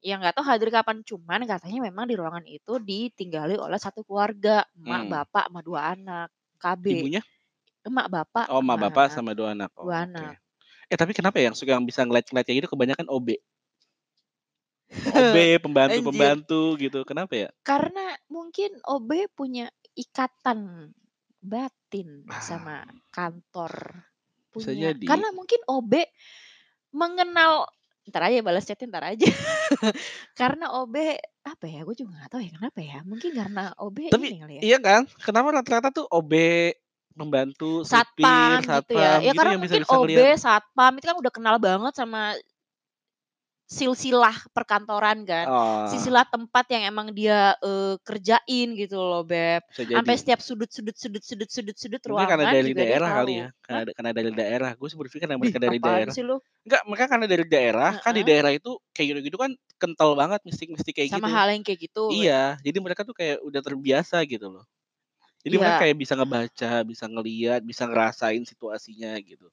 Ya 0.00 0.16
nggak 0.16 0.38
tahu 0.38 0.44
hadir 0.46 0.70
kapan. 0.70 1.02
Cuman 1.02 1.42
katanya 1.44 1.90
memang 1.90 2.06
di 2.06 2.14
ruangan 2.14 2.46
itu 2.46 2.78
ditinggali 2.78 3.58
oleh 3.58 3.76
satu 3.76 4.06
keluarga, 4.06 4.62
emak, 4.78 5.02
Hmm. 5.04 5.10
bapak, 5.12 5.44
sama 5.50 5.60
dua 5.66 5.92
anak, 5.92 6.30
KB. 6.56 6.84
Ibunya? 7.02 7.22
Emak, 7.86 8.06
bapak, 8.10 8.46
Oh, 8.50 8.58
ma 8.60 8.74
sama 8.74 8.82
bapak 8.90 9.04
anak. 9.06 9.14
sama 9.14 9.30
dua 9.32 9.48
anak. 9.54 9.70
Oh, 9.78 9.86
Dua 9.86 10.02
anak. 10.02 10.42
Eh 10.86 10.98
tapi 10.98 11.14
kenapa 11.14 11.38
ya 11.38 11.50
yang 11.50 11.56
suka 11.58 11.74
yang 11.74 11.86
bisa 11.86 12.02
ngeliat-ngeliat 12.02 12.46
kayak 12.46 12.58
gitu 12.60 12.70
kebanyakan 12.70 13.06
OB? 13.06 13.28
OB, 14.86 15.36
pembantu-pembantu 15.66 16.78
gitu. 16.78 17.02
Kenapa 17.02 17.34
ya? 17.34 17.48
Karena 17.62 18.14
mungkin 18.26 18.70
OB 18.82 19.10
punya 19.34 19.66
ikatan 19.94 20.90
batin 21.42 22.26
Ah. 22.26 22.42
sama 22.42 22.76
kantor. 23.10 24.02
Bisa 24.54 24.70
Punya. 24.72 24.90
jadi. 24.94 25.04
Karena 25.06 25.28
mungkin 25.30 25.60
OB 25.66 25.92
mengenal 26.90 27.66
ntar 28.06 28.22
aja 28.30 28.38
balas 28.40 28.62
chatnya 28.62 28.86
ntar 28.88 29.04
aja. 29.10 29.26
karena 30.40 30.70
OB 30.70 30.94
apa 31.42 31.66
ya? 31.66 31.82
Gue 31.82 31.98
juga 31.98 32.14
nggak 32.16 32.30
tahu 32.30 32.42
ya 32.46 32.50
kenapa 32.54 32.78
ya. 32.78 32.98
Mungkin 33.02 33.30
karena 33.34 33.62
OB 33.76 33.98
Tapi 34.10 34.26
ini 34.30 34.38
kali 34.38 34.54
ya. 34.58 34.62
iya 34.62 34.78
kan? 34.78 35.02
Kenapa 35.18 35.50
rata-rata 35.50 35.90
tuh 35.90 36.06
OB, 36.06 36.32
pembantu, 37.16 37.82
Satpam 37.82 38.60
supir, 38.60 38.68
gitu 38.84 38.92
ya. 38.94 39.18
satpam 39.18 39.20
Ya 39.24 39.32
gitu 39.32 39.36
karena 39.40 39.50
yang 39.50 39.62
mungkin 39.64 39.82
bisa-bisa 39.82 39.96
OB, 39.96 40.04
ngeliat. 40.06 40.38
satpam 40.38 40.92
itu 41.00 41.06
kan 41.08 41.16
udah 41.16 41.32
kenal 41.32 41.56
banget 41.58 41.92
sama 41.96 42.22
silsilah 43.66 44.36
perkantoran 44.54 45.26
kan. 45.26 45.46
Oh, 45.50 45.90
Silsilah 45.90 46.22
tempat 46.30 46.70
yang 46.70 46.86
emang 46.86 47.10
dia 47.10 47.58
eh, 47.58 47.98
kerjain 48.06 48.68
gitu 48.78 48.94
loh, 49.02 49.26
Beb. 49.26 49.66
bisa 49.74 49.90
Sampai 49.90 50.14
setiap 50.14 50.38
sudut 50.38 50.70
sudut 50.70 50.94
sudut 50.94 51.22
sudut 51.22 51.50
sudut 51.50 51.74
sudut 51.76 52.02
Mungkin 52.06 52.30
karena 52.30 52.46
ruangan 52.46 52.54
dari 52.62 52.72
daerah 52.78 53.10
kali 53.10 53.32
ya. 53.34 53.42
Hah? 53.42 53.50
Karena, 53.66 53.80
karena 53.90 54.10
dari 54.14 54.30
daerah. 54.30 54.70
Gue 54.78 54.86
sih 54.86 54.98
berpikir 54.98 55.26
karena 55.26 55.38
mereka 55.42 55.58
dari 55.58 55.78
daerah. 55.82 56.12
sih 56.14 56.22
lu? 56.22 56.38
Enggak, 56.62 56.82
mereka 56.86 57.06
karena 57.10 57.26
dari 57.26 57.44
daerah. 57.50 57.90
Kan 57.98 58.12
di 58.14 58.22
daerah 58.22 58.50
itu 58.54 58.70
kayak 58.94 59.06
gitu-gitu 59.18 59.36
kan 59.38 59.50
kental 59.82 60.10
banget 60.14 60.40
mistik-mistik 60.46 60.94
kayak 60.94 61.10
Sama 61.10 61.26
gitu. 61.26 61.34
hal 61.34 61.48
yang 61.50 61.62
kayak 61.66 61.80
gitu. 61.90 62.02
Iya, 62.14 62.42
jadi 62.62 62.78
mereka 62.78 63.02
tuh 63.02 63.18
kayak 63.18 63.42
udah 63.42 63.60
terbiasa 63.66 64.22
gitu 64.30 64.46
loh. 64.46 64.64
Jadi 65.46 65.54
mereka 65.62 65.76
Iya, 65.76 65.86
kayak 65.86 65.98
bisa 66.02 66.14
ngebaca, 66.18 66.70
bisa 66.90 67.06
ngeliat, 67.06 67.60
bisa 67.62 67.84
ngerasain 67.86 68.42
situasinya 68.44 69.14
gitu. 69.22 69.48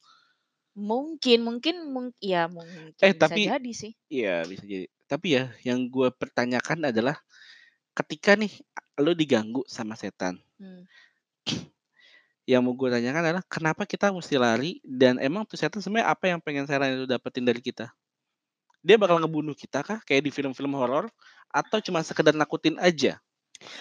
mungkin 0.90 1.40
mungkin 1.48 1.76
mung 1.94 2.10
Eh 2.30 2.34
ya 2.34 2.42
mungkin 2.58 3.12
bisa 3.22 3.36
tapi 3.38 3.44
jadi 3.46 3.72
sih. 3.82 3.94
iya 4.12 4.46
bisa 4.52 4.64
jadi. 4.66 4.88
Tapi 5.12 5.28
ya 5.38 5.46
yang 5.68 5.80
gue 5.94 6.10
pertanyakan 6.22 6.90
adalah 6.92 7.18
ketika 7.98 8.34
nih 8.40 8.54
lo 9.04 9.14
diganggu 9.18 9.64
sama 9.70 9.96
setan, 10.00 10.40
Hmm. 10.60 10.84
yang 12.52 12.62
mau 12.66 12.76
gue 12.76 12.90
tanyakan 12.92 13.24
adalah 13.32 13.44
kenapa 13.48 13.84
kita 13.90 14.12
mesti 14.14 14.36
lari 14.40 14.72
dan 14.86 15.18
emang 15.22 15.44
tuh 15.50 15.58
setan 15.60 15.82
sebenarnya 15.84 16.10
apa 16.14 16.26
yang 16.32 16.40
pengen 16.44 16.66
setan 16.70 16.96
itu 16.98 17.08
dapetin 17.10 17.46
dari 17.48 17.62
kita? 17.64 17.92
Dia 18.86 18.98
bakal 19.02 19.20
ngebunuh 19.24 19.56
kita 19.58 19.82
kah 19.86 20.00
kayak 20.08 20.24
di 20.28 20.32
film-film 20.34 20.74
horor 20.78 21.10
atau 21.52 21.80
cuma 21.84 22.02
sekedar 22.06 22.36
nakutin 22.38 22.78
aja? 22.82 23.20